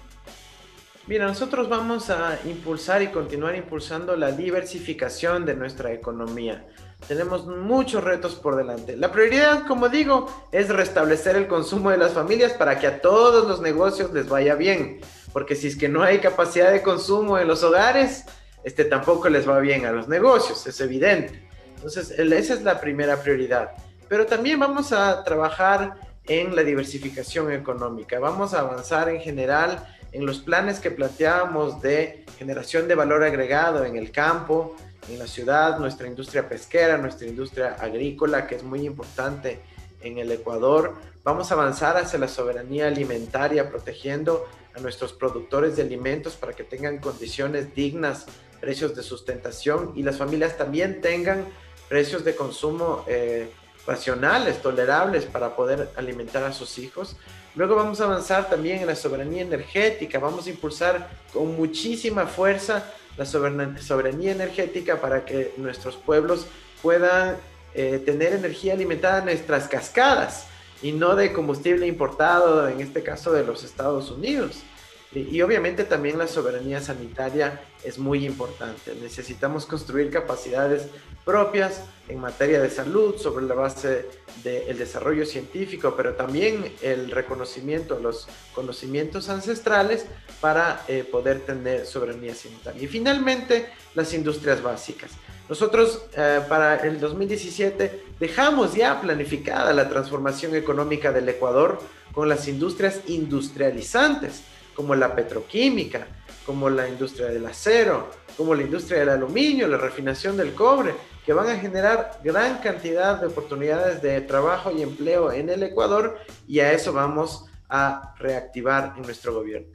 Mira, 1.06 1.28
nosotros 1.28 1.68
vamos 1.68 2.10
a 2.10 2.40
impulsar 2.46 3.02
y 3.02 3.08
continuar 3.08 3.58
impulsando 3.58 4.16
la 4.16 4.32
diversificación 4.32 5.46
de 5.46 5.54
nuestra 5.54 5.92
economía. 5.92 6.66
Tenemos 7.10 7.46
muchos 7.46 8.02
retos 8.02 8.36
por 8.36 8.56
delante. 8.56 8.96
La 8.96 9.12
prioridad, 9.12 9.68
como 9.68 9.90
digo, 9.90 10.48
es 10.54 10.70
restablecer 10.70 11.36
el 11.36 11.48
consumo 11.48 11.90
de 11.90 11.98
las 11.98 12.14
familias 12.14 12.54
para 12.54 12.80
que 12.80 12.88
a 12.88 13.02
todos 13.02 13.46
los 13.50 13.60
negocios 13.60 14.14
les 14.14 14.30
vaya 14.30 14.56
bien. 14.56 15.02
Porque 15.34 15.56
si 15.56 15.68
es 15.68 15.76
que 15.76 15.90
no 15.90 16.04
hay 16.04 16.20
capacidad 16.20 16.72
de 16.72 16.82
consumo 16.82 17.38
en 17.38 17.50
los 17.50 17.64
hogares, 17.64 18.24
este 18.64 18.86
tampoco 18.86 19.28
les 19.28 19.48
va 19.48 19.60
bien 19.60 19.86
a 19.86 19.92
los 19.92 20.08
negocios, 20.08 20.66
es 20.68 20.80
evidente. 20.80 21.50
Entonces, 21.76 22.12
esa 22.12 22.54
es 22.54 22.64
la 22.64 22.80
primera 22.80 23.22
prioridad. 23.22 23.72
Pero 24.08 24.26
también 24.26 24.58
vamos 24.58 24.94
a 24.94 25.22
trabajar 25.26 25.96
en 26.26 26.56
la 26.56 26.64
diversificación 26.64 27.52
económica. 27.52 28.20
Vamos 28.20 28.54
a 28.54 28.62
avanzar 28.62 29.10
en 29.10 29.20
general 29.20 29.86
en 30.14 30.26
los 30.26 30.40
planes 30.40 30.80
que 30.80 30.92
planteábamos 30.92 31.82
de 31.82 32.24
generación 32.38 32.88
de 32.88 32.96
valor 32.96 33.24
agregado 33.24 33.84
en 33.84 33.98
el 33.98 34.12
campo, 34.12 34.76
en 35.10 35.20
la 35.20 35.28
ciudad, 35.28 35.80
nuestra 35.80 36.08
industria 36.08 36.48
pesquera, 36.48 36.98
nuestra 36.98 37.28
industria 37.28 37.76
agrícola, 37.80 38.48
que 38.48 38.56
es 38.56 38.64
muy 38.64 38.86
importante 38.86 39.60
en 40.02 40.20
el 40.20 40.32
Ecuador. 40.32 40.94
Vamos 41.24 41.52
a 41.52 41.56
avanzar 41.56 41.98
hacia 41.98 42.20
la 42.20 42.28
soberanía 42.28 42.88
alimentaria, 42.88 43.70
protegiendo 43.70 44.46
a 44.76 44.80
nuestros 44.80 45.14
productores 45.14 45.76
de 45.76 45.84
alimentos 45.84 46.36
para 46.36 46.54
que 46.54 46.64
tengan 46.64 47.00
condiciones 47.00 47.74
dignas, 47.74 48.26
precios 48.62 48.96
de 48.96 49.04
sustentación 49.04 49.92
y 49.96 50.04
las 50.04 50.18
familias 50.18 50.58
también 50.58 51.02
tengan 51.02 51.46
precios 51.90 52.24
de 52.24 52.36
consumo 52.36 53.04
eh, 53.08 53.52
racionales, 53.86 54.62
tolerables 54.62 55.26
para 55.26 55.56
poder 55.56 55.90
alimentar 55.96 56.44
a 56.44 56.54
sus 56.54 56.78
hijos. 56.78 57.16
Luego 57.56 57.76
vamos 57.76 58.02
a 58.02 58.06
avanzar 58.06 58.50
también 58.50 58.80
en 58.80 58.88
la 58.88 58.96
soberanía 58.96 59.42
energética, 59.42 60.20
vamos 60.20 60.48
a 60.48 60.50
impulsar 60.50 61.10
con 61.32 61.56
muchísima 61.56 62.26
fuerza 62.26 62.86
la 63.18 63.26
soberanía 63.26 64.32
energética 64.32 65.00
para 65.00 65.24
que 65.24 65.54
nuestros 65.58 65.96
pueblos 65.96 66.48
puedan 66.82 67.38
eh, 67.76 68.02
tener 68.04 68.34
energía 68.34 68.74
alimentada 68.74 69.20
en 69.20 69.26
nuestras 69.26 69.68
cascadas 69.68 70.48
y 70.82 70.92
no 70.92 71.16
de 71.16 71.32
combustible 71.32 71.88
importado, 71.88 72.68
en 72.68 72.82
este 72.82 73.04
caso 73.04 73.32
de 73.32 73.44
los 73.44 73.64
Estados 73.64 74.12
Unidos. 74.12 74.64
Y, 75.12 75.42
obviamente 75.42 75.84
también 75.84 76.18
la 76.18 76.28
soberanía 76.28 76.82
sanitaria 76.82 77.62
es 77.84 77.98
muy 77.98 78.26
importante. 78.26 78.96
Necesitamos 79.02 79.66
construir 79.66 80.10
capacidades 80.10 80.88
propias 81.26 81.84
en 82.08 82.20
materia 82.20 82.62
de 82.62 82.70
salud 82.70 83.16
sobre 83.18 83.46
la 83.46 83.56
base 83.56 84.06
del 84.44 84.78
desarrollo 84.78 85.26
científico, 85.26 85.94
pero 85.96 86.16
también 86.16 86.74
el 86.82 87.12
reconocimiento 87.12 87.96
de 87.96 88.04
los 88.04 88.28
conocimientos 88.54 89.30
ancestrales 89.30 90.06
para 90.42 90.84
eh, 90.88 91.06
poder 91.10 91.42
tener 91.42 91.86
soberanía 91.86 92.36
sanitaria. 92.36 92.84
Y 92.84 92.88
finalmente, 92.88 93.70
las 93.96 94.14
industrias 94.14 94.62
básicas. 94.62 95.12
Nosotros 95.48 96.06
eh, 96.16 96.42
para 96.48 96.76
el 96.78 97.00
2017 97.00 98.04
dejamos 98.20 98.74
ya 98.74 99.00
planificada 99.02 99.74
la 99.74 99.90
transformación 99.90 100.56
económica 100.56 101.12
del 101.12 101.28
Ecuador 101.30 101.80
con 102.14 102.30
las 102.30 102.48
industrias 102.48 103.02
industrializantes 103.08 104.44
como 104.74 104.96
la 104.96 105.16
petroquímica, 105.16 106.08
como 106.46 106.70
la 106.70 106.88
industria 106.88 107.28
del 107.28 107.46
acero, 107.46 108.10
como 108.38 108.56
la 108.56 108.64
industria 108.64 109.00
del 109.00 109.10
aluminio, 109.10 109.68
la 109.68 109.78
refinación 109.78 110.38
del 110.38 110.54
cobre, 110.54 110.94
que 111.26 111.34
van 111.34 111.50
a 111.50 111.58
generar 111.58 112.20
gran 112.24 112.58
cantidad 112.60 113.20
de 113.20 113.28
oportunidades 113.28 114.02
de 114.02 114.22
trabajo 114.22 114.72
y 114.72 114.82
empleo 114.82 115.32
en 115.32 115.50
el 115.50 115.64
Ecuador 115.64 116.18
y 116.48 116.60
a 116.60 116.74
eso 116.74 116.92
vamos 116.92 117.46
a 117.70 118.14
reactivar 118.20 118.94
en 118.98 119.04
nuestro 119.04 119.34
gobierno. 119.34 119.74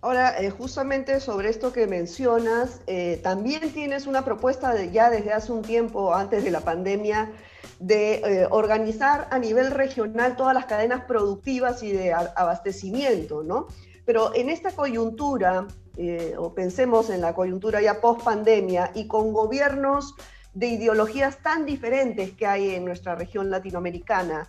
Ahora, 0.00 0.40
eh, 0.40 0.50
justamente 0.50 1.18
sobre 1.18 1.48
esto 1.48 1.72
que 1.72 1.88
mencionas, 1.88 2.80
eh, 2.86 3.18
también 3.22 3.72
tienes 3.72 4.06
una 4.06 4.24
propuesta 4.24 4.72
de, 4.72 4.92
ya 4.92 5.10
desde 5.10 5.32
hace 5.32 5.50
un 5.50 5.62
tiempo, 5.62 6.14
antes 6.14 6.44
de 6.44 6.52
la 6.52 6.60
pandemia, 6.60 7.32
de 7.80 8.14
eh, 8.14 8.46
organizar 8.50 9.26
a 9.30 9.38
nivel 9.38 9.72
regional 9.72 10.36
todas 10.36 10.54
las 10.54 10.66
cadenas 10.66 11.04
productivas 11.04 11.82
y 11.82 11.92
de 11.92 12.12
abastecimiento, 12.12 13.42
¿no? 13.42 13.66
Pero 14.08 14.34
en 14.34 14.48
esta 14.48 14.70
coyuntura, 14.70 15.66
eh, 15.98 16.34
o 16.38 16.54
pensemos 16.54 17.10
en 17.10 17.20
la 17.20 17.34
coyuntura 17.34 17.82
ya 17.82 18.00
post 18.00 18.24
pandemia 18.24 18.90
y 18.94 19.06
con 19.06 19.34
gobiernos 19.34 20.14
de 20.54 20.68
ideologías 20.68 21.42
tan 21.42 21.66
diferentes 21.66 22.30
que 22.30 22.46
hay 22.46 22.74
en 22.74 22.86
nuestra 22.86 23.16
región 23.16 23.50
latinoamericana, 23.50 24.48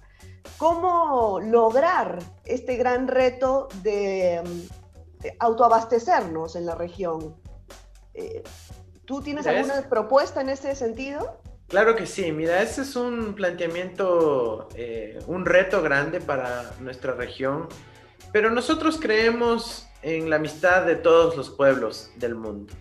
¿cómo 0.56 1.42
lograr 1.42 2.20
este 2.46 2.78
gran 2.78 3.10
reto 3.10 3.68
de, 3.84 4.42
autoabastecernos 5.40 6.56
en 6.56 6.66
la 6.66 6.76
región? 6.76 7.36
Eh, 8.14 8.42
¿Tú 9.04 9.22
tienes 9.22 9.46
alguna 9.46 9.90
propuesta 9.90 10.40
en 10.40 10.52
ese 10.52 10.74
sentido? 10.74 11.42
Claro 11.68 11.98
que 11.98 12.06
sí, 12.06 12.32
mira, 12.32 12.62
ese 12.62 12.84
es 12.84 12.96
un 12.96 13.36
planteamiento, 13.36 14.70
eh, 14.76 15.20
un 15.28 15.46
reto 15.46 15.82
grande 15.82 16.22
para 16.22 16.72
nuestra 16.80 17.14
región 17.14 17.68
pero 18.32 18.50
nosotros 18.52 19.00
creemos 19.00 19.88
en 20.02 20.30
la 20.30 20.38
amistad 20.38 20.86
de 20.86 20.96
todos 20.96 21.36
los 21.36 21.50
pueblos 21.50 22.12
del 22.16 22.36
mundo. 22.36 22.74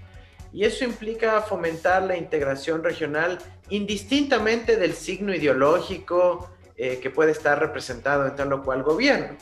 Y 0.53 0.65
eso 0.65 0.85
implica 0.85 1.41
fomentar 1.43 2.03
la 2.03 2.17
integración 2.17 2.83
regional 2.83 3.39
indistintamente 3.69 4.77
del 4.77 4.95
signo 4.95 5.35
ideológico 5.35 6.51
eh, 6.77 7.01
que 7.03 7.11
puede 7.11 7.33
estar 7.33 7.59
representado 7.59 8.27
en 8.27 8.35
tal 8.35 8.53
o 8.53 8.63
cual 8.63 8.83
gobierno. 8.83 9.37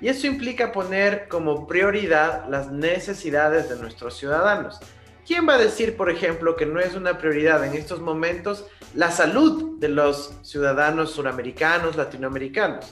Y 0.00 0.08
eso 0.08 0.26
implica 0.26 0.72
poner 0.72 1.28
como 1.28 1.66
prioridad 1.66 2.48
las 2.48 2.70
necesidades 2.72 3.68
de 3.68 3.76
nuestros 3.76 4.16
ciudadanos. 4.16 4.78
¿Quién 5.26 5.46
va 5.46 5.54
a 5.54 5.58
decir, 5.58 5.96
por 5.96 6.10
ejemplo, 6.10 6.56
que 6.56 6.64
no 6.64 6.80
es 6.80 6.94
una 6.94 7.18
prioridad 7.18 7.64
en 7.64 7.74
estos 7.74 8.00
momentos 8.00 8.64
la 8.94 9.10
salud 9.10 9.78
de 9.78 9.88
los 9.88 10.32
ciudadanos 10.42 11.12
suramericanos, 11.12 11.96
latinoamericanos? 11.96 12.86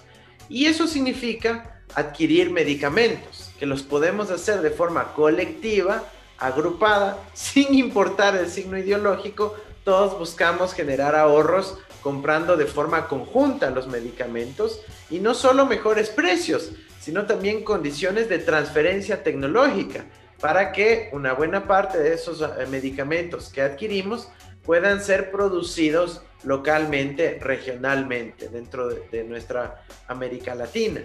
Y 0.50 0.66
eso 0.66 0.86
significa 0.86 1.77
adquirir 1.94 2.50
medicamentos, 2.50 3.50
que 3.58 3.66
los 3.66 3.82
podemos 3.82 4.30
hacer 4.30 4.60
de 4.62 4.70
forma 4.70 5.14
colectiva, 5.14 6.04
agrupada, 6.38 7.18
sin 7.34 7.74
importar 7.74 8.36
el 8.36 8.48
signo 8.48 8.78
ideológico, 8.78 9.54
todos 9.84 10.18
buscamos 10.18 10.74
generar 10.74 11.14
ahorros 11.14 11.78
comprando 12.02 12.56
de 12.56 12.66
forma 12.66 13.08
conjunta 13.08 13.70
los 13.70 13.88
medicamentos 13.88 14.80
y 15.10 15.18
no 15.18 15.34
solo 15.34 15.66
mejores 15.66 16.10
precios, 16.10 16.72
sino 17.00 17.26
también 17.26 17.64
condiciones 17.64 18.28
de 18.28 18.38
transferencia 18.38 19.22
tecnológica 19.22 20.04
para 20.40 20.72
que 20.72 21.10
una 21.12 21.32
buena 21.32 21.66
parte 21.66 21.98
de 21.98 22.14
esos 22.14 22.40
eh, 22.42 22.66
medicamentos 22.70 23.50
que 23.50 23.62
adquirimos 23.62 24.28
puedan 24.62 25.02
ser 25.02 25.30
producidos 25.30 26.22
localmente, 26.44 27.38
regionalmente, 27.40 28.48
dentro 28.48 28.88
de, 28.88 29.24
nuestra 29.24 29.82
América 30.06 30.54
Latina. 30.54 31.00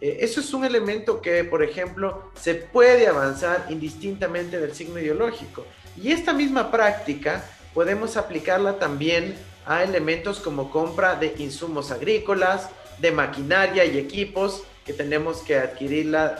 Eh, 0.00 0.18
eso 0.20 0.40
es 0.40 0.52
un 0.52 0.64
elemento 0.64 1.20
que, 1.20 1.44
por 1.44 1.62
ejemplo, 1.62 2.30
se 2.38 2.54
puede 2.54 3.06
avanzar 3.06 3.66
indistintamente 3.70 4.60
del 4.60 4.74
signo 4.74 4.98
ideológico. 4.98 5.64
Y 5.96 6.12
esta 6.12 6.32
misma 6.32 6.70
práctica 6.70 7.44
podemos 7.72 8.16
aplicarla 8.16 8.78
también 8.78 9.34
a 9.66 9.82
elementos 9.82 10.40
como 10.40 10.70
compra 10.70 11.16
de 11.16 11.34
insumos 11.38 11.90
agrícolas, 11.90 12.68
de 12.98 13.12
maquinaria 13.12 13.84
y 13.84 13.98
equipos 13.98 14.62
que 14.84 14.92
tenemos 14.92 15.38
que 15.38 15.56
adquirirla 15.56 16.38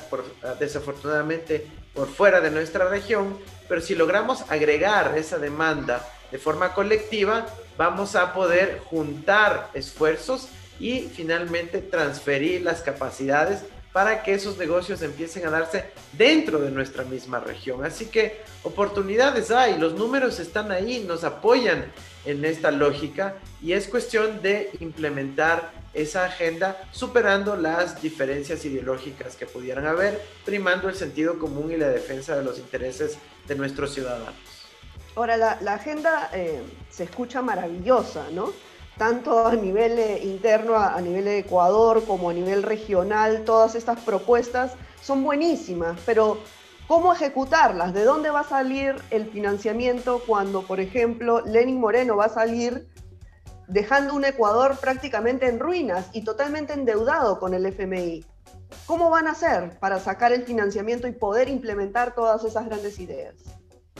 desafortunadamente 0.60 1.66
por 1.94 2.08
fuera 2.08 2.40
de 2.40 2.50
nuestra 2.50 2.88
región, 2.88 3.38
pero 3.68 3.80
si 3.80 3.94
logramos 3.94 4.44
agregar 4.50 5.16
esa 5.16 5.38
demanda 5.38 6.06
de 6.30 6.38
forma 6.38 6.74
colectiva, 6.74 7.46
vamos 7.78 8.16
a 8.16 8.34
poder 8.34 8.80
juntar 8.90 9.70
esfuerzos 9.74 10.48
y 10.78 11.02
finalmente 11.02 11.80
transferir 11.80 12.62
las 12.62 12.82
capacidades 12.82 13.60
para 13.92 14.24
que 14.24 14.34
esos 14.34 14.58
negocios 14.58 15.02
empiecen 15.02 15.46
a 15.46 15.50
darse 15.50 15.84
dentro 16.12 16.58
de 16.58 16.72
nuestra 16.72 17.04
misma 17.04 17.38
región. 17.38 17.84
Así 17.84 18.06
que 18.06 18.40
oportunidades 18.64 19.52
hay, 19.52 19.78
los 19.78 19.94
números 19.94 20.40
están 20.40 20.72
ahí, 20.72 21.04
nos 21.06 21.22
apoyan 21.22 21.84
en 22.24 22.44
esta 22.44 22.72
lógica 22.72 23.36
y 23.62 23.72
es 23.72 23.86
cuestión 23.86 24.42
de 24.42 24.70
implementar 24.80 25.70
esa 25.94 26.24
agenda 26.24 26.88
superando 26.90 27.54
las 27.54 28.02
diferencias 28.02 28.64
ideológicas 28.64 29.36
que 29.36 29.46
pudieran 29.46 29.86
haber, 29.86 30.20
primando 30.44 30.88
el 30.88 30.96
sentido 30.96 31.38
común 31.38 31.70
y 31.70 31.76
la 31.76 31.88
defensa 31.88 32.36
de 32.36 32.42
los 32.42 32.58
intereses 32.58 33.16
de 33.46 33.54
nuestros 33.54 33.94
ciudadanos. 33.94 34.34
Ahora, 35.14 35.36
la, 35.36 35.74
agenda 35.74 36.30
eh, 36.32 36.60
se 36.90 37.04
escucha 37.04 37.40
maravillosa, 37.40 38.26
¿no? 38.32 38.52
Tanto 38.96 39.46
a 39.46 39.54
nivel 39.54 39.98
eh, 39.98 40.20
interno, 40.22 40.74
a, 40.76 40.94
a 40.94 41.00
nivel 41.00 41.24
de 41.24 41.38
Ecuador, 41.38 42.04
como 42.06 42.30
a 42.30 42.32
nivel 42.32 42.62
regional, 42.62 43.44
todas 43.44 43.74
estas 43.74 44.00
propuestas 44.00 44.72
son 45.02 45.24
buenísimas, 45.24 45.98
pero 46.06 46.38
¿Cómo 46.86 47.14
ejecutarlas? 47.14 47.94
¿De 47.94 48.04
dónde 48.04 48.28
va 48.28 48.40
a 48.40 48.44
salir 48.44 48.96
el 49.10 49.30
financiamiento 49.30 50.20
cuando, 50.26 50.62
por 50.62 50.80
ejemplo, 50.80 51.40
Lenin 51.40 51.80
Moreno 51.80 52.16
va 52.16 52.26
a 52.26 52.28
salir 52.28 52.86
dejando 53.68 54.14
un 54.14 54.26
Ecuador 54.26 54.76
prácticamente 54.78 55.48
en 55.48 55.60
ruinas 55.60 56.10
y 56.12 56.24
totalmente 56.24 56.74
endeudado 56.74 57.40
con 57.40 57.54
el 57.54 57.64
FMI? 57.64 58.22
¿Cómo 58.84 59.08
van 59.08 59.28
a 59.28 59.30
hacer 59.30 59.78
para 59.78 59.98
sacar 59.98 60.32
el 60.32 60.42
financiamiento 60.42 61.08
y 61.08 61.12
poder 61.12 61.48
implementar 61.48 62.14
todas 62.14 62.44
esas 62.44 62.66
grandes 62.66 62.98
ideas? 62.98 63.34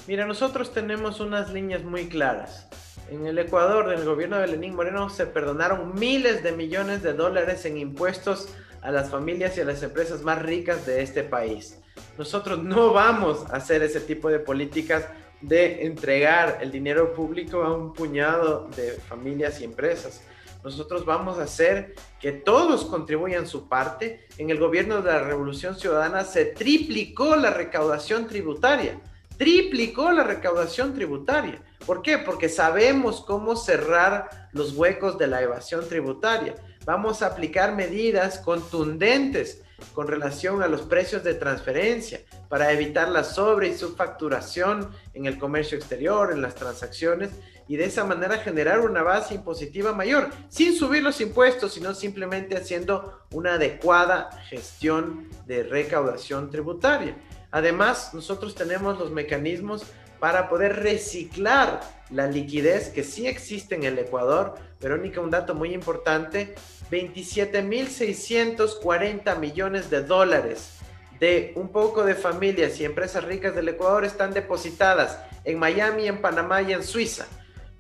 Mira, 0.07 0.27
nosotros 0.27 0.75
tenemos 0.75 1.21
unas 1.21 1.51
líneas 1.51 1.85
muy 1.85 2.07
claras. 2.07 2.69
En 3.11 3.27
el 3.27 3.39
Ecuador, 3.39 3.89
del 3.89 4.05
gobierno 4.05 4.39
de 4.39 4.49
Lenín 4.49 4.75
Moreno, 4.75 5.11
se 5.11 5.27
perdonaron 5.27 5.95
miles 5.95 6.43
de 6.43 6.53
millones 6.53 7.03
de 7.03 7.13
dólares 7.13 7.65
en 7.65 7.77
impuestos 7.77 8.49
a 8.81 8.91
las 8.91 9.11
familias 9.11 9.57
y 9.57 9.61
a 9.61 9.65
las 9.65 9.83
empresas 9.83 10.23
más 10.23 10.41
ricas 10.43 10.87
de 10.87 11.03
este 11.03 11.23
país. 11.23 11.81
Nosotros 12.19 12.63
no 12.63 12.93
vamos 12.93 13.45
a 13.51 13.57
hacer 13.57 13.83
ese 13.83 14.01
tipo 14.01 14.29
de 14.29 14.39
políticas 14.39 15.07
de 15.41 15.85
entregar 15.85 16.59
el 16.63 16.71
dinero 16.71 17.13
público 17.13 17.63
a 17.63 17.77
un 17.77 17.93
puñado 17.93 18.69
de 18.75 18.93
familias 18.93 19.61
y 19.61 19.65
empresas. 19.65 20.23
Nosotros 20.65 21.05
vamos 21.05 21.39
a 21.39 21.43
hacer 21.43 21.95
que 22.19 22.33
todos 22.33 22.87
contribuyan 22.87 23.47
su 23.47 23.69
parte. 23.69 24.27
En 24.39 24.49
el 24.49 24.59
gobierno 24.59 25.03
de 25.03 25.13
la 25.13 25.23
Revolución 25.23 25.79
Ciudadana 25.79 26.25
se 26.25 26.47
triplicó 26.47 27.37
la 27.37 27.51
recaudación 27.51 28.27
tributaria. 28.27 28.99
Triplicó 29.37 30.13
la 30.13 30.25
recaudación 30.25 30.95
tributaria. 30.95 31.63
¿Por 31.85 32.03
qué? 32.03 32.19
Porque 32.19 32.49
sabemos 32.49 33.21
cómo 33.21 33.57
cerrar 33.57 34.49
los 34.53 34.73
huecos 34.73 35.19
de 35.19 35.27
la 35.27 35.43
evasión 35.43 35.89
tributaria. 35.89 36.55
Vamos 36.85 37.23
a 37.23 37.29
aplicar 37.29 37.75
medidas 37.75 38.39
contundentes 38.39 39.63
con 39.93 40.07
relación 40.07 40.63
a 40.63 40.69
los 40.69 40.83
precios 40.83 41.25
de 41.25 41.35
transferencia 41.35 42.21
para 42.49 42.73
evitar 42.73 43.09
la 43.09 43.25
sobre 43.25 43.69
y 43.69 43.77
subfacturación 43.77 44.91
en 45.13 45.27
el 45.27 45.39
comercio 45.39 45.77
exterior, 45.77 46.33
en 46.33 46.41
las 46.41 46.55
transacciones 46.55 47.31
y 47.67 47.77
de 47.77 47.87
esa 47.87 48.05
manera 48.05 48.39
generar 48.39 48.81
una 48.81 49.03
base 49.03 49.35
impositiva 49.35 49.93
mayor, 49.93 50.31
sin 50.49 50.77
subir 50.77 51.03
los 51.03 51.21
impuestos, 51.21 51.73
sino 51.73 51.95
simplemente 51.95 52.57
haciendo 52.57 53.21
una 53.33 53.55
adecuada 53.55 54.31
gestión 54.49 55.29
de 55.47 55.63
recaudación 55.63 56.51
tributaria. 56.51 57.17
Además, 57.55 58.13
nosotros 58.13 58.55
tenemos 58.57 58.99
los 58.99 59.13
mecanismos 59.13 59.85
para 60.19 60.49
poder 60.49 60.83
reciclar 60.83 61.81
la 62.11 62.27
liquidez 62.27 62.89
que 62.89 63.05
sí 63.05 63.29
existe 63.29 63.77
en 63.77 63.85
el 63.85 63.97
Ecuador. 63.97 64.57
Verónica, 64.81 65.21
un 65.21 65.31
dato 65.31 65.55
muy 65.55 65.73
importante, 65.73 66.57
27.640 66.91 69.39
millones 69.39 69.89
de 69.89 70.03
dólares 70.03 70.79
de 71.21 71.53
un 71.55 71.69
poco 71.69 72.03
de 72.03 72.17
familias 72.17 72.81
y 72.81 72.85
empresas 72.85 73.23
ricas 73.23 73.55
del 73.55 73.69
Ecuador 73.69 74.05
están 74.05 74.35
depositadas 74.35 75.21
en 75.45 75.61
Miami, 75.61 76.09
en 76.09 76.21
Panamá 76.21 76.61
y 76.61 76.73
en 76.73 76.83
Suiza. 76.83 77.27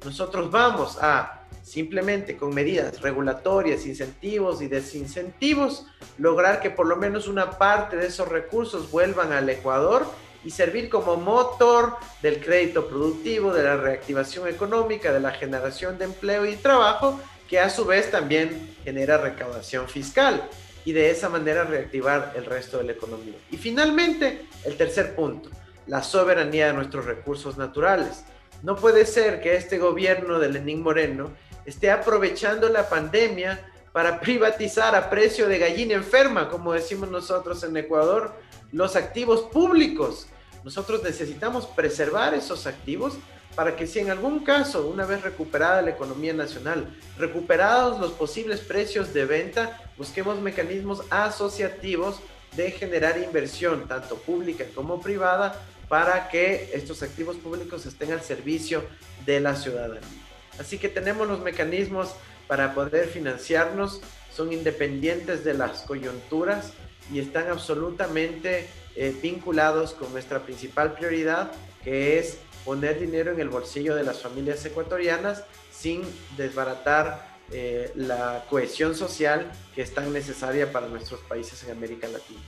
Nosotros 0.04 0.52
vamos 0.52 0.98
a 1.00 1.43
simplemente 1.64 2.36
con 2.36 2.54
medidas 2.54 3.00
regulatorias, 3.00 3.86
incentivos 3.86 4.60
y 4.60 4.68
desincentivos, 4.68 5.86
lograr 6.18 6.60
que 6.60 6.68
por 6.68 6.86
lo 6.86 6.96
menos 6.96 7.26
una 7.26 7.52
parte 7.52 7.96
de 7.96 8.06
esos 8.06 8.28
recursos 8.28 8.90
vuelvan 8.90 9.32
al 9.32 9.48
Ecuador 9.48 10.06
y 10.44 10.50
servir 10.50 10.90
como 10.90 11.16
motor 11.16 11.96
del 12.20 12.38
crédito 12.38 12.86
productivo, 12.86 13.54
de 13.54 13.62
la 13.62 13.78
reactivación 13.78 14.46
económica, 14.46 15.10
de 15.10 15.20
la 15.20 15.32
generación 15.32 15.96
de 15.96 16.04
empleo 16.04 16.44
y 16.44 16.56
trabajo 16.56 17.18
que 17.48 17.58
a 17.58 17.70
su 17.70 17.86
vez 17.86 18.10
también 18.10 18.76
genera 18.84 19.16
recaudación 19.16 19.88
fiscal 19.88 20.46
y 20.84 20.92
de 20.92 21.10
esa 21.10 21.30
manera 21.30 21.64
reactivar 21.64 22.34
el 22.36 22.44
resto 22.44 22.76
de 22.76 22.84
la 22.84 22.92
economía. 22.92 23.36
Y 23.50 23.56
finalmente, 23.56 24.46
el 24.64 24.76
tercer 24.76 25.14
punto, 25.14 25.48
la 25.86 26.02
soberanía 26.02 26.66
de 26.66 26.72
nuestros 26.74 27.06
recursos 27.06 27.56
naturales. 27.56 28.24
No 28.62 28.76
puede 28.76 29.06
ser 29.06 29.40
que 29.40 29.56
este 29.56 29.78
gobierno 29.78 30.38
de 30.38 30.50
Lenín 30.50 30.82
Moreno 30.82 31.30
esté 31.66 31.90
aprovechando 31.90 32.68
la 32.68 32.88
pandemia 32.88 33.64
para 33.92 34.20
privatizar 34.20 34.94
a 34.94 35.10
precio 35.10 35.48
de 35.48 35.58
gallina 35.58 35.94
enferma, 35.94 36.48
como 36.48 36.72
decimos 36.72 37.08
nosotros 37.10 37.62
en 37.62 37.76
Ecuador, 37.76 38.34
los 38.72 38.96
activos 38.96 39.42
públicos. 39.42 40.26
Nosotros 40.64 41.02
necesitamos 41.02 41.66
preservar 41.66 42.34
esos 42.34 42.66
activos 42.66 43.14
para 43.54 43.76
que 43.76 43.86
si 43.86 44.00
en 44.00 44.10
algún 44.10 44.44
caso, 44.44 44.88
una 44.88 45.06
vez 45.06 45.22
recuperada 45.22 45.82
la 45.82 45.90
economía 45.90 46.32
nacional, 46.32 46.92
recuperados 47.18 48.00
los 48.00 48.12
posibles 48.12 48.60
precios 48.60 49.14
de 49.14 49.24
venta, 49.26 49.80
busquemos 49.96 50.40
mecanismos 50.40 51.02
asociativos 51.10 52.20
de 52.56 52.70
generar 52.72 53.18
inversión, 53.18 53.86
tanto 53.86 54.16
pública 54.16 54.64
como 54.74 55.00
privada, 55.00 55.60
para 55.88 56.28
que 56.28 56.70
estos 56.72 57.02
activos 57.02 57.36
públicos 57.36 57.86
estén 57.86 58.12
al 58.12 58.22
servicio 58.22 58.82
de 59.24 59.40
la 59.40 59.54
ciudadanía. 59.54 60.23
Así 60.58 60.78
que 60.78 60.88
tenemos 60.88 61.26
los 61.28 61.40
mecanismos 61.40 62.14
para 62.46 62.74
poder 62.74 63.08
financiarnos, 63.08 64.00
son 64.32 64.52
independientes 64.52 65.44
de 65.44 65.54
las 65.54 65.82
coyunturas 65.82 66.72
y 67.12 67.20
están 67.20 67.48
absolutamente 67.48 68.68
eh, 68.96 69.14
vinculados 69.22 69.94
con 69.94 70.12
nuestra 70.12 70.40
principal 70.40 70.94
prioridad, 70.94 71.52
que 71.82 72.18
es 72.18 72.38
poner 72.64 72.98
dinero 72.98 73.32
en 73.32 73.40
el 73.40 73.48
bolsillo 73.48 73.94
de 73.94 74.04
las 74.04 74.22
familias 74.22 74.64
ecuatorianas 74.64 75.44
sin 75.70 76.02
desbaratar 76.36 77.34
eh, 77.52 77.92
la 77.94 78.46
cohesión 78.48 78.94
social 78.94 79.52
que 79.74 79.82
es 79.82 79.92
tan 79.92 80.12
necesaria 80.12 80.72
para 80.72 80.88
nuestros 80.88 81.20
países 81.20 81.62
en 81.64 81.72
América 81.72 82.08
Latina. 82.08 82.40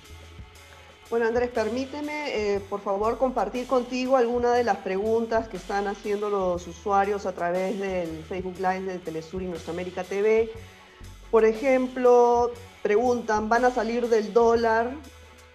Bueno, 1.08 1.26
Andrés, 1.26 1.50
permíteme, 1.50 2.56
eh, 2.56 2.60
por 2.68 2.80
favor, 2.80 3.16
compartir 3.16 3.68
contigo 3.68 4.16
algunas 4.16 4.56
de 4.56 4.64
las 4.64 4.78
preguntas 4.78 5.46
que 5.46 5.56
están 5.56 5.86
haciendo 5.86 6.28
los 6.30 6.66
usuarios 6.66 7.26
a 7.26 7.32
través 7.32 7.78
del 7.78 8.24
Facebook 8.24 8.56
Live 8.56 8.92
de 8.92 8.98
Telesur 8.98 9.40
y 9.40 9.46
Nuestra 9.46 9.72
América 9.72 10.02
TV. 10.02 10.50
Por 11.30 11.44
ejemplo, 11.44 12.50
preguntan, 12.82 13.48
¿van 13.48 13.64
a 13.64 13.70
salir 13.70 14.08
del 14.08 14.32
dólar? 14.32 14.96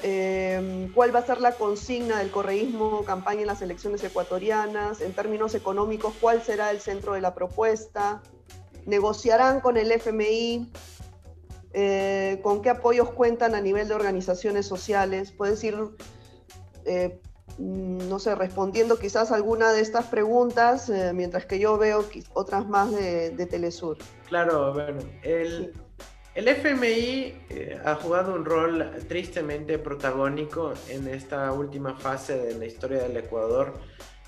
Em, 0.04 0.92
cuál 0.94 1.14
va 1.14 1.20
a 1.20 1.26
ser 1.26 1.42
la 1.42 1.52
consigna 1.52 2.20
del 2.20 2.32
correísmo 2.32 3.04
campaña 3.04 3.42
en 3.42 3.48
las 3.48 3.62
elecciones 3.62 4.02
ecuatorianas, 4.06 5.02
en 5.02 5.12
términos 5.14 5.54
económicos, 5.54 6.14
cuál 6.22 6.42
será 6.42 6.72
el 6.72 6.80
centro 6.80 7.14
de 7.14 7.20
la 7.20 7.36
propuesta, 7.36 8.22
negociarán 8.86 9.60
con 9.60 9.76
el 9.76 9.92
FMI, 9.92 10.72
eh, 11.74 12.40
con 12.44 12.62
qué 12.62 12.70
apoyos 12.70 13.12
cuentan 13.12 13.56
a 13.56 13.62
nivel 13.62 13.88
de 13.88 13.94
organizaciones 13.94 14.66
sociales, 14.66 15.32
puedes 15.32 15.64
ir, 15.64 15.78
eh, 16.86 17.20
no 17.58 18.20
sé, 18.20 18.36
respondiendo 18.36 19.00
quizás 19.00 19.32
alguna 19.32 19.72
de 19.72 19.82
estas 19.82 20.08
preguntas, 20.08 20.90
eh, 20.90 21.12
mientras 21.14 21.46
que 21.46 21.60
yo 21.60 21.78
veo 21.78 22.06
otras 22.34 22.68
más 22.68 22.92
de, 22.92 23.48
Telesur. 23.50 23.98
Claro, 24.28 24.74
bueno, 24.74 25.00
el... 25.24 25.74
El 26.34 26.48
FMI 26.48 27.44
eh, 27.50 27.82
ha 27.84 27.96
jugado 27.96 28.34
un 28.34 28.46
rol 28.46 28.90
tristemente 29.10 29.78
protagónico 29.78 30.74
en 30.88 31.10
esta 31.10 31.52
última 31.52 31.96
fase 31.96 32.38
de 32.38 32.58
la 32.58 32.66
historia 32.66 33.04
del 33.04 33.18
Ecuador. 33.18 33.74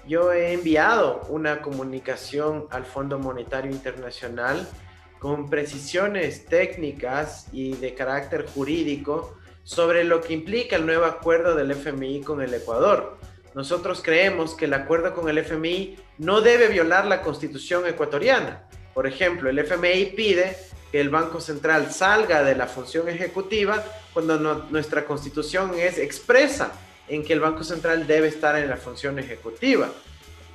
Yo 0.06 0.34
he 0.34 0.52
enviado 0.52 1.22
una 1.30 1.62
comunicación 1.62 2.68
al 2.72 2.84
Fondo 2.84 3.20
Monetario 3.20 3.72
Internacional 3.72 4.68
con 5.24 5.50
precisiones 5.50 6.48
técnicas 6.48 7.48
y 7.54 7.78
de 7.78 7.94
carácter 7.94 8.46
jurídico 8.46 9.38
sobre 9.64 10.04
lo 10.04 10.20
que 10.20 10.34
implica 10.34 10.76
el 10.76 10.86
nuevo 10.86 11.06
acuerdo 11.06 11.56
del 11.56 11.72
FMI 11.72 12.24
con 12.24 12.42
el 12.42 12.54
Ecuador. 12.54 13.18
Nosotros 13.56 14.02
creemos 14.04 14.54
que 14.54 14.66
el 14.66 14.74
acuerdo 14.74 15.14
con 15.14 15.30
el 15.30 15.38
FMI 15.38 15.96
no 16.18 16.42
debe 16.42 16.68
violar 16.68 17.06
la 17.06 17.22
constitución 17.22 17.88
ecuatoriana. 17.88 18.68
Por 18.94 19.08
ejemplo, 19.08 19.50
el 19.50 19.60
FMI 19.60 20.08
pide 20.08 20.58
que 20.92 21.00
el 21.00 21.10
Banco 21.10 21.40
Central 21.40 21.90
salga 21.94 22.44
de 22.44 22.58
la 22.58 22.68
función 22.68 23.08
ejecutiva 23.08 23.82
cuando 24.12 24.38
nuestra 24.70 25.06
constitución 25.06 25.72
es 25.80 26.00
expresa 26.00 26.74
en 27.08 27.24
que 27.24 27.32
el 27.32 27.40
Banco 27.40 27.64
Central 27.64 28.08
debe 28.08 28.28
estar 28.28 28.58
en 28.58 28.70
la 28.70 28.76
función 28.76 29.18
ejecutiva. 29.20 29.90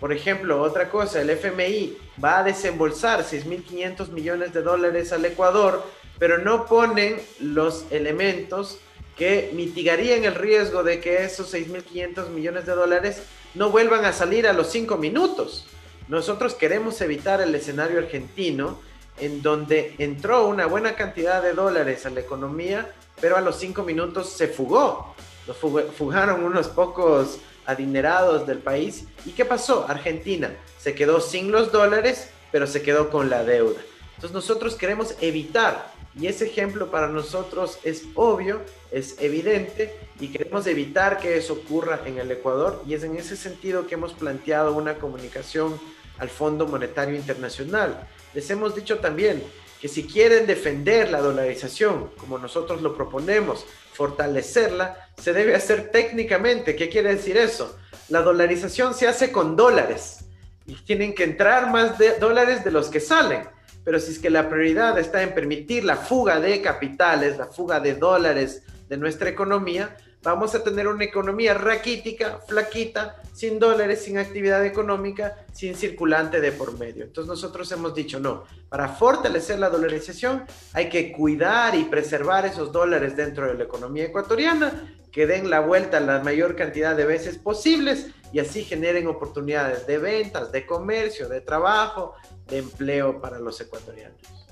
Por 0.01 0.13
ejemplo, 0.13 0.63
otra 0.63 0.91
cosa, 0.91 1.21
el 1.21 1.31
FMI 1.31 1.97
va 2.23 2.39
a 2.39 2.45
desembolsar 2.45 3.25
6.500 3.25 4.09
millones 4.11 4.53
de 4.53 4.63
dólares 4.63 5.13
al 5.13 5.25
Ecuador, 5.25 5.85
pero 6.19 6.39
no 6.39 6.67
ponen 6.67 7.21
los 7.41 7.85
elementos 7.91 8.79
que 9.17 9.51
mitigarían 9.55 10.25
el 10.25 10.37
riesgo 10.37 10.85
de 10.85 11.01
que 11.01 11.25
esos 11.25 11.53
6.500 11.53 12.29
millones 12.29 12.67
de 12.67 12.75
dólares 12.75 13.23
no 13.55 13.71
vuelvan 13.71 14.05
a 14.05 14.13
salir 14.13 14.47
a 14.47 14.53
los 14.53 14.71
cinco 14.71 14.97
minutos. 14.97 15.67
Nosotros 16.07 16.55
queremos 16.55 17.01
evitar 17.01 17.41
el 17.41 17.55
escenario 17.55 17.99
argentino 17.99 18.79
en 19.19 19.43
donde 19.43 19.95
entró 19.99 20.47
una 20.47 20.67
buena 20.67 20.95
cantidad 20.95 21.43
de 21.43 21.53
dólares 21.53 22.07
a 22.07 22.11
la 22.11 22.21
economía, 22.21 22.93
pero 23.21 23.37
a 23.37 23.41
los 23.41 23.57
cinco 23.57 23.83
minutos 23.83 24.31
se 24.31 24.47
fugó. 24.47 25.15
Los 25.49 25.57
fugaron 25.57 26.45
unos 26.45 26.69
pocos 26.69 27.39
adinerados 27.65 28.47
del 28.47 28.59
país. 28.59 29.05
¿Y 29.25 29.31
qué 29.31 29.45
pasó? 29.45 29.87
Argentina 29.89 30.55
se 30.79 30.95
quedó 30.95 31.21
sin 31.21 31.51
los 31.51 31.73
dólares, 31.73 32.29
pero 32.53 32.67
se 32.67 32.83
quedó 32.83 33.11
con 33.11 33.31
la 33.31 33.43
deuda. 33.45 33.81
Entonces 34.17 34.35
nosotros 34.35 34.75
queremos 34.75 35.15
evitar, 35.21 35.93
y 36.19 36.27
ese 36.27 36.47
ejemplo 36.47 36.91
para 36.91 37.09
nosotros 37.09 37.79
es 37.83 38.05
obvio, 38.15 38.61
es 38.91 39.17
evidente, 39.21 39.97
y 40.21 40.29
queremos 40.29 40.67
evitar 40.67 41.19
que 41.19 41.39
eso 41.39 41.55
ocurra 41.55 42.01
en 42.05 42.19
el 42.19 42.31
Ecuador, 42.31 42.83
y 42.87 42.95
es 42.95 43.03
en 43.05 43.17
ese 43.17 43.37
sentido 43.37 43.87
que 43.87 43.95
hemos 43.95 44.13
planteado 44.13 44.75
una 44.75 44.97
comunicación 44.99 45.81
al 46.19 46.29
Fondo 46.29 46.67
Monetario 46.67 47.17
Internacional. 47.17 48.09
Les 48.35 48.51
hemos 48.51 48.75
dicho 48.75 48.99
también 48.99 49.43
que 49.81 49.89
si 49.89 50.07
quieren 50.07 50.47
defender 50.47 51.11
la 51.11 51.21
dolarización, 51.21 52.11
como 52.17 52.39
nosotros 52.39 52.83
lo 52.83 52.97
proponemos, 52.97 53.65
fortalecerla, 53.93 55.11
se 55.17 55.33
debe 55.33 55.55
hacer 55.55 55.91
técnicamente. 55.91 56.77
¿Qué 56.77 56.89
quiere 56.89 57.15
decir 57.15 57.37
eso? 57.37 57.79
La 58.09 58.23
dolarización 58.23 58.95
se 58.95 59.07
hace 59.07 59.31
con 59.31 59.57
dólares 59.57 60.25
y 60.67 60.75
tienen 60.75 61.15
que 61.15 61.25
entrar 61.25 61.71
más 61.71 61.99
de 61.99 62.19
dólares 62.19 62.65
de 62.65 62.71
los 62.71 62.89
que 62.89 63.01
salen. 63.01 63.49
Pero 63.85 64.01
si 64.01 64.13
es 64.13 64.19
que 64.19 64.31
la 64.31 64.49
prioridad 64.49 64.99
está 64.99 65.23
en 65.23 65.35
permitir 65.35 65.85
la 65.85 65.97
fuga 65.97 66.41
de 66.41 66.61
capitales, 66.61 67.39
la 67.39 67.47
fuga 67.47 67.81
de 67.81 67.95
dólares 67.95 68.63
de 68.89 68.97
nuestra 68.97 69.31
economía, 69.31 69.97
vamos 70.29 70.55
a 70.55 70.63
tener 70.63 70.87
una 70.89 71.05
economía 71.05 71.55
raquítica, 71.55 72.41
flaquita, 72.47 73.17
sin 73.33 73.59
dólares, 73.59 74.03
sin 74.03 74.19
actividad 74.19 74.65
económica, 74.65 75.37
sin 75.53 75.75
circulante 75.75 76.41
de 76.41 76.53
por 76.53 76.79
medio. 76.79 77.05
Entonces 77.05 77.29
nosotros 77.29 77.71
hemos 77.73 77.95
dicho, 77.95 78.21
no, 78.21 78.45
para 78.69 78.89
fortalecer 78.89 79.59
la 79.59 79.71
dolarización 79.71 80.45
hay 80.73 80.89
que 80.89 81.13
cuidar 81.13 81.75
y 81.75 81.85
preservar 81.85 82.45
esos 82.47 82.73
dólares 82.73 83.17
dentro 83.17 83.47
de 83.47 83.55
la 83.55 83.65
economía 83.65 84.05
ecuatoriana, 84.05 84.95
que 85.11 85.27
den 85.27 85.49
la 85.49 85.61
vuelta 85.61 85.99
la 86.01 86.21
mayor 86.21 86.57
cantidad 86.57 86.95
de 86.95 87.07
veces 87.07 87.39
posibles 87.39 88.09
y 88.33 88.41
así 88.41 88.65
generen 88.65 89.07
oportunidades 89.07 89.87
de 89.87 89.99
ventas, 89.99 90.53
de 90.53 90.67
comercio, 90.67 91.29
de 91.29 91.41
trabajo, 91.41 92.15
de 92.47 92.59
empleo 92.59 93.21
para 93.21 93.39
los 93.39 93.61
ecuatorianos. 93.61 94.48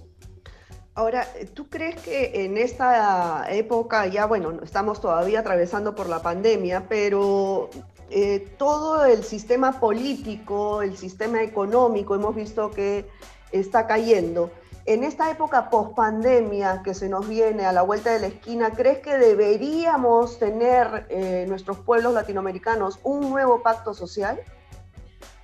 Ahora, 0.96 1.28
¿tú 1.52 1.68
crees 1.68 2.00
que 2.00 2.46
en 2.46 2.56
esta 2.56 3.44
época, 3.50 4.06
ya 4.06 4.24
bueno, 4.24 4.60
estamos 4.62 4.98
todavía 4.98 5.40
atravesando 5.40 5.94
por 5.94 6.08
la 6.08 6.22
pandemia, 6.22 6.86
pero 6.88 7.68
eh, 8.08 8.54
todo 8.56 9.04
el 9.04 9.22
sistema 9.22 9.78
político, 9.78 10.80
el 10.80 10.96
sistema 10.96 11.42
económico, 11.42 12.14
hemos 12.14 12.34
visto 12.34 12.70
que 12.70 13.06
está 13.52 13.86
cayendo. 13.86 14.50
En 14.86 15.04
esta 15.04 15.30
época 15.30 15.68
post-pandemia 15.68 16.80
que 16.82 16.94
se 16.94 17.10
nos 17.10 17.28
viene 17.28 17.66
a 17.66 17.72
la 17.72 17.82
vuelta 17.82 18.14
de 18.14 18.20
la 18.20 18.28
esquina, 18.28 18.70
¿crees 18.70 19.00
que 19.00 19.18
deberíamos 19.18 20.38
tener 20.38 21.04
eh, 21.10 21.44
nuestros 21.46 21.78
pueblos 21.78 22.14
latinoamericanos 22.14 23.00
un 23.02 23.28
nuevo 23.28 23.62
pacto 23.62 23.92
social? 23.92 24.40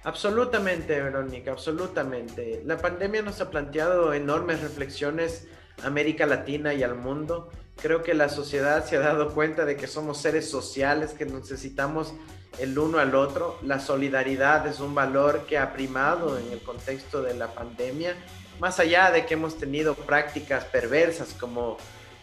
Absolutamente, 0.05 1.01
Verónica, 1.01 1.53
absolutamente. 1.53 2.61
La 2.65 2.77
pandemia 2.77 3.23
nos 3.23 3.41
ha 3.41 3.51
planteado 3.51 4.13
enormes 4.13 4.61
reflexiones 4.61 5.47
a 5.83 5.87
América 5.87 6.27
Latina 6.27 6.75
y 6.75 6.83
al 6.83 6.97
mundo. 6.97 7.51
Creo 7.81 8.03
que 8.03 8.13
la 8.13 8.29
sociedad 8.29 8.85
se 8.85 8.97
ha 8.97 9.01
dado 9.01 9.33
cuenta 9.33 9.65
de 9.65 9.77
que 9.77 9.87
somos 9.87 10.19
seres 10.19 10.51
sociales, 10.51 11.13
que 11.13 11.25
necesitamos 11.25 12.15
el 12.59 12.77
uno 12.77 12.99
al 12.99 13.15
otro. 13.15 13.59
La 13.63 13.79
solidaridad 13.79 14.67
es 14.67 14.81
un 14.81 14.93
valor 14.93 15.47
que 15.47 15.57
ha 15.57 15.73
primado 15.73 16.37
en 16.37 16.51
el 16.51 16.61
contexto 16.63 17.23
de 17.23 17.35
la 17.35 17.55
pandemia, 17.55 18.17
más 18.59 18.81
allá 18.81 19.13
de 19.13 19.25
que 19.25 19.35
hemos 19.35 19.57
tenido 19.57 19.95
prácticas 19.95 20.65
perversas 20.65 21.33
como 21.33 21.77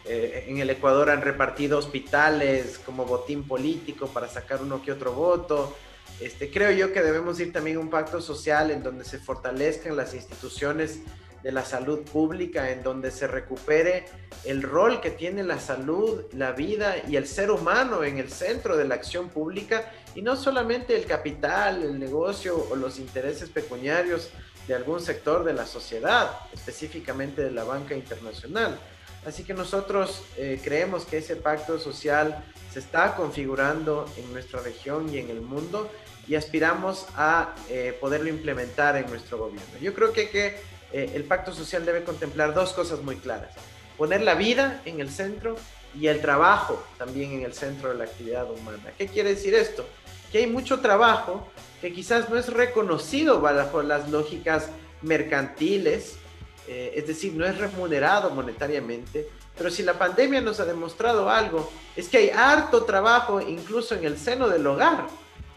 eh, 0.04 0.46
en 0.48 0.58
el 0.58 0.70
Ecuador 0.70 1.10
han 1.10 1.22
repartido 1.22 1.78
hospitales 1.78 2.78
como 2.78 3.04
botín 3.04 3.46
político 3.46 4.06
para 4.06 4.28
sacar 4.28 4.62
uno 4.62 4.82
que 4.82 4.92
otro 4.92 5.12
voto 5.12 5.76
este, 6.20 6.50
creo 6.50 6.70
yo 6.70 6.92
que 6.92 7.02
debemos 7.02 7.38
ir 7.40 7.52
también 7.52 7.76
a 7.76 7.80
un 7.80 7.90
pacto 7.90 8.20
social 8.20 8.70
en 8.70 8.82
donde 8.82 9.04
se 9.04 9.18
fortalezcan 9.18 9.96
las 9.96 10.14
instituciones 10.14 11.00
de 11.42 11.52
la 11.52 11.64
salud 11.64 12.00
pública, 12.00 12.70
en 12.70 12.82
donde 12.82 13.10
se 13.10 13.26
recupere 13.26 14.04
el 14.44 14.62
rol 14.62 15.00
que 15.00 15.10
tiene 15.10 15.42
la 15.42 15.58
salud, 15.58 16.24
la 16.32 16.52
vida 16.52 16.96
y 17.08 17.16
el 17.16 17.26
ser 17.26 17.50
humano 17.50 18.04
en 18.04 18.18
el 18.18 18.30
centro 18.30 18.76
de 18.76 18.84
la 18.84 18.96
acción 18.96 19.28
pública 19.28 19.90
y 20.14 20.22
no 20.22 20.36
solamente 20.36 20.94
el 20.96 21.06
capital, 21.06 21.82
el 21.82 21.98
negocio 21.98 22.66
o 22.70 22.76
los 22.76 22.98
intereses 22.98 23.48
pecuniarios 23.48 24.30
de 24.68 24.74
algún 24.74 25.00
sector 25.00 25.44
de 25.44 25.54
la 25.54 25.66
sociedad, 25.66 26.30
específicamente 26.52 27.42
de 27.42 27.50
la 27.50 27.64
banca 27.64 27.94
internacional. 27.94 28.78
Así 29.26 29.44
que 29.44 29.52
nosotros 29.52 30.22
eh, 30.36 30.60
creemos 30.62 31.04
que 31.04 31.18
ese 31.18 31.36
pacto 31.36 31.78
social 31.78 32.42
se 32.72 32.78
está 32.78 33.14
configurando 33.16 34.06
en 34.16 34.32
nuestra 34.32 34.60
región 34.60 35.12
y 35.12 35.18
en 35.18 35.28
el 35.28 35.40
mundo 35.40 35.90
y 36.26 36.36
aspiramos 36.36 37.06
a 37.16 37.54
eh, 37.68 37.96
poderlo 38.00 38.28
implementar 38.28 38.96
en 38.96 39.10
nuestro 39.10 39.38
gobierno. 39.38 39.78
Yo 39.80 39.94
creo 39.94 40.12
que, 40.12 40.60
eh, 40.92 41.10
el 41.14 41.24
pacto 41.24 41.52
social 41.52 41.84
debe 41.84 42.04
contemplar 42.04 42.54
dos 42.54 42.72
cosas 42.72 43.02
muy 43.02 43.16
claras. 43.16 43.50
Poner 43.98 44.22
la 44.22 44.34
vida 44.34 44.80
en 44.84 45.00
el 45.00 45.10
centro 45.10 45.56
y 45.94 46.06
el 46.06 46.20
trabajo 46.20 46.82
también 46.98 47.32
en 47.32 47.42
el 47.42 47.52
centro 47.52 47.90
de 47.90 47.96
la 47.96 48.04
actividad 48.04 48.50
humana. 48.50 48.92
¿Qué 48.96 49.06
quiere 49.06 49.30
decir 49.30 49.54
esto? 49.54 49.84
Que 50.32 50.38
hay 50.38 50.46
mucho 50.46 50.80
trabajo 50.80 51.48
que 51.80 51.92
quizás 51.92 52.30
no 52.30 52.38
es 52.38 52.48
reconocido 52.48 53.40
bajo 53.40 53.82
las 53.82 54.08
lógicas 54.08 54.68
mercantiles, 55.02 56.16
eh, 56.72 56.92
es 56.94 57.08
decir, 57.08 57.32
no 57.34 57.44
es 57.44 57.58
remunerado 57.58 58.30
monetariamente, 58.30 59.28
pero 59.58 59.70
si 59.70 59.82
la 59.82 59.98
pandemia 59.98 60.40
nos 60.40 60.60
ha 60.60 60.64
demostrado 60.64 61.28
algo, 61.28 61.68
es 61.96 62.08
que 62.08 62.18
hay 62.18 62.30
harto 62.30 62.84
trabajo 62.84 63.40
incluso 63.40 63.96
en 63.96 64.04
el 64.04 64.16
seno 64.16 64.48
del 64.48 64.64
hogar 64.66 65.08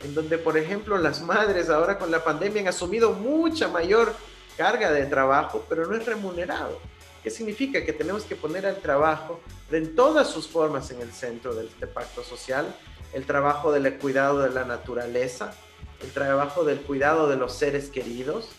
en 0.04 0.13
donde, 0.13 0.38
por 0.38 0.58
ejemplo, 0.58 0.97
las 0.97 1.21
madres 1.21 1.69
ahora 1.69 1.97
con 1.97 2.12
la 2.12 2.23
pandemia 2.23 2.62
han 2.62 2.67
asumido 2.67 3.13
mucha 3.13 3.67
mayor 3.67 4.13
carga 4.58 4.91
de 4.91 5.06
trabajo, 5.06 5.65
pero 5.69 5.86
no 5.86 5.95
es 5.95 6.06
remunerado. 6.06 6.80
¿Qué 7.23 7.30
significa? 7.30 7.86
Que 7.86 7.93
tenemos 7.93 8.23
que 8.23 8.36
poner 8.36 8.65
al 8.65 8.78
trabajo 8.78 9.39
en 9.71 9.95
todas 9.95 10.30
sus 10.30 10.47
formas 10.47 10.91
en 10.91 11.02
el 11.02 11.12
centro 11.13 11.56
de 11.56 11.65
este 11.65 11.88
pacto 11.88 12.23
social, 12.23 12.76
el 13.13 13.26
trabajo 13.26 13.71
del 13.71 13.97
cuidado 13.97 14.39
de 14.39 14.49
la 14.49 14.65
naturaleza, 14.65 15.54
el 16.02 16.12
trabajo 16.12 16.65
del 16.65 16.82
cuidado 16.82 17.30
de 17.30 17.38
los 17.38 17.54
seres 17.54 17.89
queridos, 17.89 18.49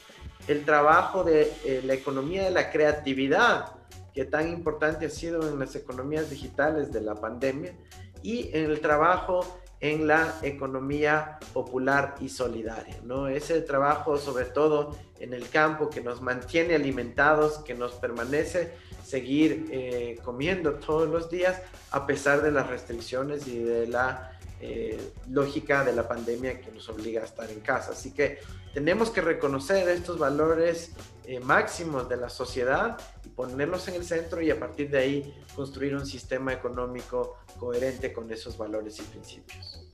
el 0.49 0.65
trabajo 0.65 1.25
de 1.25 1.53
eh, 1.65 1.83
la 1.85 1.95
economía 1.95 2.45
de 2.45 2.51
la 2.51 2.71
creatividad, 2.71 3.73
que 4.13 4.25
tan 4.25 4.49
importante 4.49 5.07
ha 5.07 5.11
sido 5.11 5.49
en 5.49 5.59
las 5.59 5.75
economías 5.75 6.31
digitales 6.31 6.93
de 6.93 7.01
la 7.01 7.15
pandemia, 7.15 7.75
y 8.23 8.51
en 8.57 8.71
el 8.71 8.81
trabajo 8.81 9.61
en 9.81 10.07
la 10.07 10.39
economía 10.41 11.39
popular 11.53 12.15
y 12.19 12.31
solidaria, 12.31 12.97
¿no? 13.05 13.29
Ese 13.29 13.61
trabajo 13.61 14.17
sobre 14.17 14.47
todo 14.47 14.97
en 15.21 15.35
el 15.35 15.49
campo 15.51 15.91
que 15.91 16.01
nos 16.01 16.23
mantiene 16.23 16.75
alimentados, 16.75 17.59
que 17.59 17.75
nos 17.75 17.93
permanece 17.93 18.73
seguir 19.05 19.69
eh, 19.71 20.19
comiendo 20.25 20.75
todos 20.77 21.09
los 21.09 21.29
días 21.31 21.61
a 21.91 22.07
pesar 22.07 22.41
de 22.41 22.51
las 22.51 22.69
restricciones 22.69 23.47
y 23.47 23.59
de 23.59 23.87
la 23.87 24.34
eh, 24.67 25.13
lógica 25.29 25.85
de 25.85 25.93
la 25.93 26.09
pandemia 26.09 26.59
que 26.59 26.73
nos 26.73 26.89
obliga 26.89 27.21
a 27.21 27.27
estar 27.27 27.51
en 27.51 27.61
casa. 27.61 27.93
Así 27.93 28.13
que 28.13 28.39
tenemos 28.73 29.11
que 29.11 29.21
reconocer 29.21 29.87
estos 29.91 30.19
valores 30.19 30.93
eh, 31.27 31.39
máximos 31.39 32.09
de 32.09 32.17
la 32.17 32.31
sociedad 32.31 32.99
y 33.27 33.29
ponerlos 33.29 33.87
en 33.89 33.95
el 33.97 34.05
centro 34.07 34.41
y 34.41 34.51
a 34.51 34.59
partir 34.59 34.89
de 34.89 34.99
ahí 34.99 35.45
construir 35.55 35.95
un 35.95 36.07
sistema 36.07 36.55
económico 36.55 37.37
coherente 37.59 38.11
con 38.11 38.33
esos 38.33 38.57
valores 38.57 38.99
y 39.01 39.03
principios. 39.03 39.87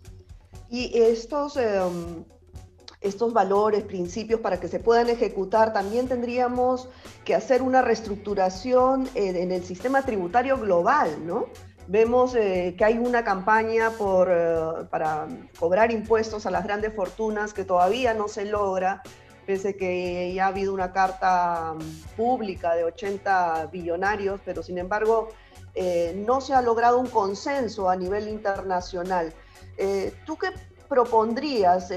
Y 0.69 0.97
estos, 0.97 1.57
em, 1.57 2.25
estos 3.01 3.33
valores, 3.33 3.83
principios, 3.83 4.39
para 4.39 4.61
que 4.61 4.69
se 4.69 4.79
puedan 4.79 5.09
ejecutar, 5.09 5.73
también 5.73 6.07
tendríamos 6.07 6.89
que 7.25 7.35
hacer 7.35 7.61
una 7.61 7.83
reestructuración 7.83 9.11
en 9.17 9.51
el 9.51 9.65
sistema 9.65 10.03
tributario 10.03 10.57
global, 10.59 11.27
¿no? 11.27 11.49
Vemos 11.91 12.37
eh, 12.37 12.77
que 12.79 12.85
hay 12.85 12.99
una 12.99 13.25
campaña 13.25 13.91
por, 13.91 14.29
eh, 14.31 14.87
para 14.91 15.27
cobrar 15.59 15.91
impuestos 15.91 16.47
a 16.47 16.51
las 16.53 16.63
grandes 16.63 16.95
fortunas 16.95 17.53
que 17.53 17.65
todavía 17.65 18.15
no 18.15 18.29
se 18.29 18.45
logra, 18.45 19.03
pese 19.45 19.77
que 19.77 20.33
ya 20.33 20.45
ha 20.45 20.49
habido 20.51 20.73
una 20.73 20.93
carta 20.93 21.75
mm, 21.75 22.17
pública 22.17 22.77
de 22.77 22.85
80 22.85 23.71
billonarios, 23.73 24.41
pero 24.45 24.63
sin 24.63 24.79
embargo 24.79 25.31
eh, 25.75 26.15
no 26.25 26.41
se 26.41 26.55
ha 26.55 26.63
logrado 26.63 26.97
un 26.97 27.09
consenso 27.09 27.91
a 27.91 27.97
nivel 27.97 28.29
internacional. 28.29 29.35
¿Tú 30.27 30.37
qué 30.37 30.51
propondrías? 30.89 31.93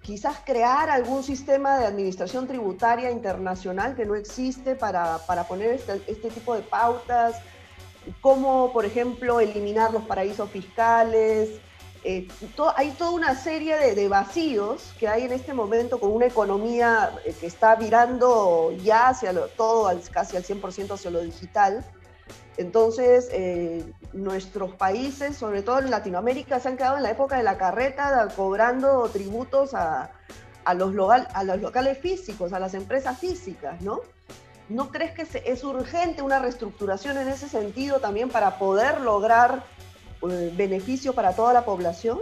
quizás 0.00 0.36
crear 0.44 0.90
algún 0.90 1.22
sistema 1.22 1.78
de 1.78 1.86
administración 1.86 2.46
tributaria 2.46 3.10
internacional 3.10 3.94
que 3.94 4.04
no 4.04 4.14
existe 4.14 4.74
para, 4.74 5.16
para 5.26 5.44
poner 5.44 5.70
este, 5.70 6.02
este 6.06 6.28
tipo 6.28 6.54
de 6.54 6.60
pautas, 6.60 7.40
cómo, 8.20 8.72
por 8.72 8.84
ejemplo, 8.84 9.40
eliminar 9.40 9.92
los 9.92 10.02
paraísos 10.02 10.50
fiscales. 10.50 11.50
Eh, 12.06 12.28
hay 12.76 12.90
toda 12.90 13.12
una 13.12 13.34
serie 13.34 13.94
de, 13.94 14.08
vacíos 14.08 14.92
que 14.98 15.08
hay 15.08 15.22
en 15.22 15.32
este 15.32 15.54
momento 15.54 15.98
con 15.98 16.12
una 16.12 16.26
economía 16.26 17.14
eh, 17.24 17.34
que 17.38 17.46
está 17.46 17.76
virando 17.76 18.72
ya 18.82 19.08
hacia 19.08 19.32
todo, 19.56 19.90
casi 20.10 20.36
al 20.36 20.44
100% 20.44 20.92
hacia 20.92 21.10
lo 21.10 21.22
digital. 21.22 21.82
Entonces, 22.58 23.28
eh, 23.32 23.84
nuestros 24.12 24.74
países, 24.76 25.36
sobre 25.36 25.62
todo 25.62 25.78
en 25.78 25.90
Latinoamérica, 25.90 26.60
se 26.60 26.68
han 26.68 26.76
quedado 26.76 26.98
en 26.98 27.02
la 27.02 27.10
época 27.10 27.38
de 27.38 27.42
la 27.42 27.56
carreta 27.56 28.28
cobrando 28.36 29.08
tributos 29.08 29.72
a, 29.72 30.10
los, 30.74 30.94
a 31.10 31.44
los 31.44 31.60
locales 31.60 31.98
físicos, 31.98 32.52
a 32.52 32.58
las 32.58 32.74
empresas 32.74 33.18
físicas, 33.18 33.80
¿no? 33.80 34.00
¿No 34.68 34.90
crees 34.90 35.12
que 35.12 35.26
es 35.44 35.64
urgente 35.64 36.22
una 36.22 36.38
reestructuración 36.38 37.18
en 37.18 37.28
ese 37.28 37.48
sentido 37.48 38.00
también 38.00 38.30
para 38.30 38.58
poder 38.58 39.00
lograr 39.00 39.62
eh, 40.22 40.52
beneficio 40.56 41.12
para 41.12 41.34
toda 41.34 41.52
la 41.52 41.64
población? 41.64 42.18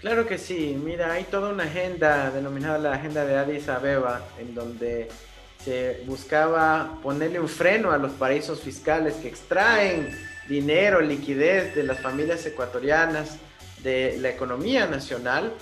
Claro 0.00 0.26
que 0.26 0.38
sí. 0.38 0.78
Mira, 0.82 1.12
hay 1.12 1.24
toda 1.24 1.50
una 1.50 1.64
agenda 1.64 2.30
denominada 2.30 2.78
la 2.78 2.94
agenda 2.94 3.24
de 3.24 3.36
Addis 3.36 3.68
Abeba, 3.68 4.22
en 4.38 4.54
donde 4.54 5.08
se 5.62 6.02
buscaba 6.06 6.98
ponerle 7.02 7.40
un 7.40 7.48
freno 7.48 7.90
a 7.90 7.98
los 7.98 8.12
paraísos 8.12 8.60
fiscales 8.60 9.14
que 9.14 9.28
extraen 9.28 10.10
dinero, 10.48 11.00
liquidez 11.00 11.74
de 11.74 11.82
las 11.82 12.00
familias 12.00 12.44
ecuatorianas, 12.44 13.38
de 13.82 14.16
la 14.18 14.30
economía 14.30 14.86
nacional 14.86 15.52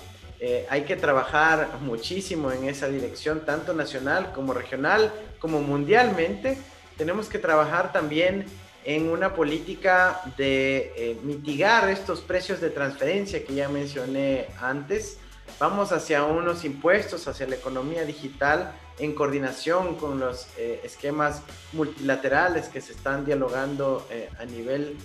eh, 0.45 0.67
hay 0.69 0.83
que 0.83 0.97
trabajar 0.97 1.69
muchísimo 1.83 2.51
en 2.51 2.65
esa 2.65 2.89
dirección, 2.89 3.45
tanto 3.47 3.75
nacional 3.75 4.33
como 4.35 4.53
regional, 4.53 5.13
como 5.43 5.61
mundialmente. 5.61 6.57
Tenemos 6.97 7.29
que 7.29 7.39
trabajar 7.39 7.93
también 7.93 8.47
en 8.85 9.11
una 9.11 9.35
política 9.35 10.23
de 10.39 10.93
eh, 10.97 11.19
mitigar 11.23 11.91
estos 11.91 12.21
precios 12.21 12.61
de 12.61 12.71
transferencia 12.71 13.45
que 13.45 13.55
ya 13.55 13.69
mencioné 13.69 14.47
antes. 14.61 15.19
Vamos 15.59 15.93
hacia 15.93 16.25
unos 16.25 16.65
impuestos, 16.65 17.29
hacia 17.29 17.47
la 17.47 17.57
economía 17.57 18.05
digital, 18.05 18.73
en 18.99 19.15
coordinación 19.15 19.97
con 19.97 20.19
los 20.19 20.47
eh, 20.57 20.81
esquemas 20.85 21.43
multilaterales 21.73 22.69
que 22.69 22.81
se 22.81 22.93
están 22.93 23.27
dialogando 23.27 24.07
a 24.39 24.45
nivel 24.45 24.97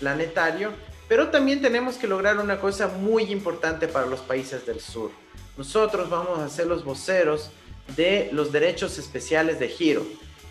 planetario 0.00 0.70
pero 1.12 1.28
también 1.28 1.60
tenemos 1.60 1.96
que 1.96 2.06
lograr 2.06 2.38
una 2.38 2.58
cosa 2.58 2.88
muy 2.88 3.24
importante 3.24 3.86
para 3.86 4.06
los 4.06 4.20
países 4.20 4.64
del 4.64 4.80
sur. 4.80 5.10
Nosotros 5.58 6.08
vamos 6.08 6.38
a 6.38 6.48
ser 6.48 6.66
los 6.66 6.84
voceros 6.86 7.50
de 7.96 8.30
los 8.32 8.52
derechos 8.52 8.98
especiales 8.98 9.58
de 9.58 9.68
giro. 9.68 10.06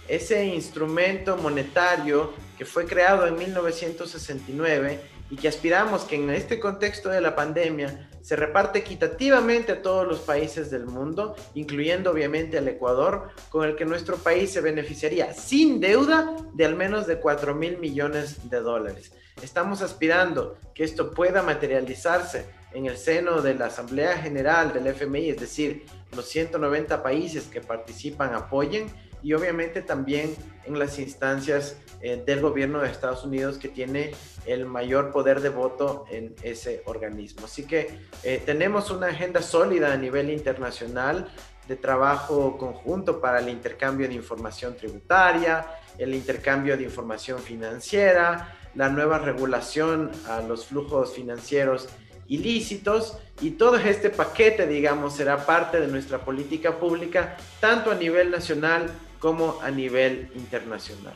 Ese 0.08 0.46
instrumento 0.46 1.38
monetario 1.38 2.34
que 2.58 2.66
fue 2.66 2.86
creado 2.86 3.28
en 3.28 3.38
1969 3.38 5.00
y 5.30 5.38
que 5.38 5.48
aspiramos 5.48 6.04
que 6.04 6.16
en 6.16 6.30
este 6.30 6.60
contexto 6.60 7.10
de 7.10 7.22
la 7.22 7.36
pandemia 7.36 8.10
se 8.22 8.36
reparte 8.36 8.80
equitativamente 8.80 9.72
a 9.72 9.82
todos 9.82 10.08
los 10.08 10.20
países 10.20 10.70
del 10.70 10.86
mundo, 10.86 11.36
incluyendo 11.56 12.12
obviamente 12.12 12.58
al 12.58 12.68
Ecuador, 12.68 13.30
con 13.50 13.68
el 13.68 13.76
que 13.76 13.86
nuestro 13.86 14.18
país 14.18 14.52
se 14.52 14.62
beneficiaría 14.62 15.34
sin 15.34 15.80
deuda 15.80 16.36
de 16.54 16.66
al 16.66 16.76
menos 16.76 17.08
de 17.08 17.18
4 17.18 17.56
mil 17.56 17.78
millones 17.78 18.50
de 18.50 18.60
dólares. 18.60 19.14
Estamos 19.42 19.82
aspirando 19.82 20.58
que 20.74 20.84
esto 20.84 21.12
pueda 21.12 21.42
materializarse 21.42 22.46
en 22.74 22.86
el 22.86 22.98
seno 22.98 23.42
de 23.42 23.56
la 23.56 23.66
Asamblea 23.66 24.18
General 24.18 24.72
del 24.72 24.88
FMI, 24.88 25.30
es 25.30 25.40
decir, 25.40 25.86
los 26.16 26.28
190 26.30 27.02
países 27.02 27.46
que 27.46 27.62
participan 27.62 28.34
apoyen 28.34 28.88
y 29.24 29.34
obviamente 29.34 29.82
también 29.82 30.36
en 30.66 30.80
las 30.80 31.00
instancias 31.00 31.78
eh, 32.02 32.22
del 32.26 32.42
gobierno 32.42 32.80
de 32.80 32.90
Estados 32.90 33.24
Unidos 33.24 33.58
que 33.58 33.70
tiene 33.70 34.12
el 34.46 34.66
mayor 34.66 35.12
poder 35.12 35.42
de 35.42 35.50
voto 35.50 36.06
en 36.10 36.36
ese 36.42 36.82
organismo. 36.86 37.46
Así 37.46 37.66
que 37.66 38.00
eh, 38.24 38.42
tenemos 38.46 38.90
una 38.90 39.08
agenda 39.08 39.42
sólida 39.42 39.94
a 39.94 39.98
nivel 39.98 40.30
internacional 40.30 41.30
de 41.68 41.76
trabajo 41.76 42.58
conjunto 42.58 43.22
para 43.22 43.40
el 43.40 43.50
intercambio 43.50 44.08
de 44.08 44.16
información 44.16 44.76
tributaria, 44.76 45.66
el 45.98 46.16
intercambio 46.16 46.76
de 46.76 46.84
información 46.84 47.40
financiera, 47.40 48.58
la 48.76 48.90
nueva 48.90 49.20
regulación 49.20 50.12
a 50.28 50.42
los 50.42 50.66
flujos 50.66 51.14
financieros 51.14 51.90
ilícitos 52.28 53.18
y 53.42 53.52
todo 53.52 53.76
este 53.76 54.10
paquete, 54.10 54.66
digamos, 54.66 55.16
será 55.16 55.46
parte 55.46 55.80
de 55.82 55.88
nuestra 55.88 56.20
política 56.20 56.80
pública, 56.80 57.36
tanto 57.60 57.92
a 57.92 57.96
nivel 57.96 58.32
nacional 58.32 58.90
como 59.20 59.60
a 59.62 59.70
nivel 59.70 60.32
internacional. 60.36 61.14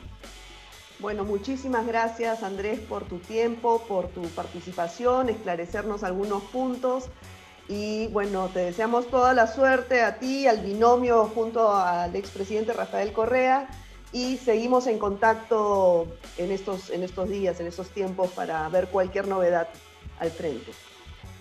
Bueno, 0.98 1.24
muchísimas 1.24 1.86
gracias 1.86 2.42
Andrés 2.42 2.80
por 2.80 3.04
tu 3.04 3.18
tiempo, 3.18 3.84
por 3.86 4.08
tu 4.08 4.22
participación, 4.28 5.28
esclarecernos 5.28 6.04
algunos 6.04 6.42
puntos 6.44 7.04
y 7.68 8.06
bueno, 8.08 8.48
te 8.52 8.60
deseamos 8.60 9.08
toda 9.08 9.34
la 9.34 9.46
suerte 9.46 10.02
a 10.02 10.18
ti, 10.18 10.46
al 10.46 10.60
binomio 10.60 11.30
junto 11.34 11.74
al 11.74 12.14
expresidente 12.16 12.72
Rafael 12.72 13.12
Correa 13.12 13.68
y 14.16 14.38
seguimos 14.38 14.86
en 14.86 14.98
contacto 14.98 16.06
en 16.38 16.50
estos, 16.50 16.88
en 16.88 17.02
estos 17.02 17.28
días, 17.28 17.60
en 17.60 17.66
estos 17.66 17.90
tiempos 17.90 18.30
para 18.30 18.66
ver 18.70 18.86
cualquier 18.86 19.28
novedad 19.28 19.68
al 20.18 20.30
frente. 20.30 20.72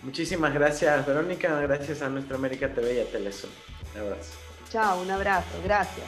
Muchísimas 0.03 0.53
gracias 0.53 1.05
Verónica, 1.05 1.57
gracias 1.61 2.01
a 2.01 2.09
Nuestra 2.09 2.35
América 2.35 2.73
TV 2.73 2.95
y 2.95 2.99
a 2.99 3.05
Telesur. 3.05 3.49
Un 3.93 4.01
abrazo. 4.01 4.33
Chao, 4.69 5.01
un 5.01 5.09
abrazo, 5.09 5.55
gracias. 5.63 6.05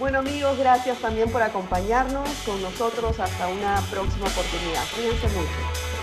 Bueno 0.00 0.18
amigos, 0.18 0.58
gracias 0.58 0.98
también 0.98 1.30
por 1.30 1.40
acompañarnos 1.40 2.28
con 2.44 2.60
nosotros 2.62 3.20
hasta 3.20 3.46
una 3.46 3.80
próxima 3.88 4.26
oportunidad. 4.26 4.82
Cuídense 4.96 5.28
mucho. 5.28 5.97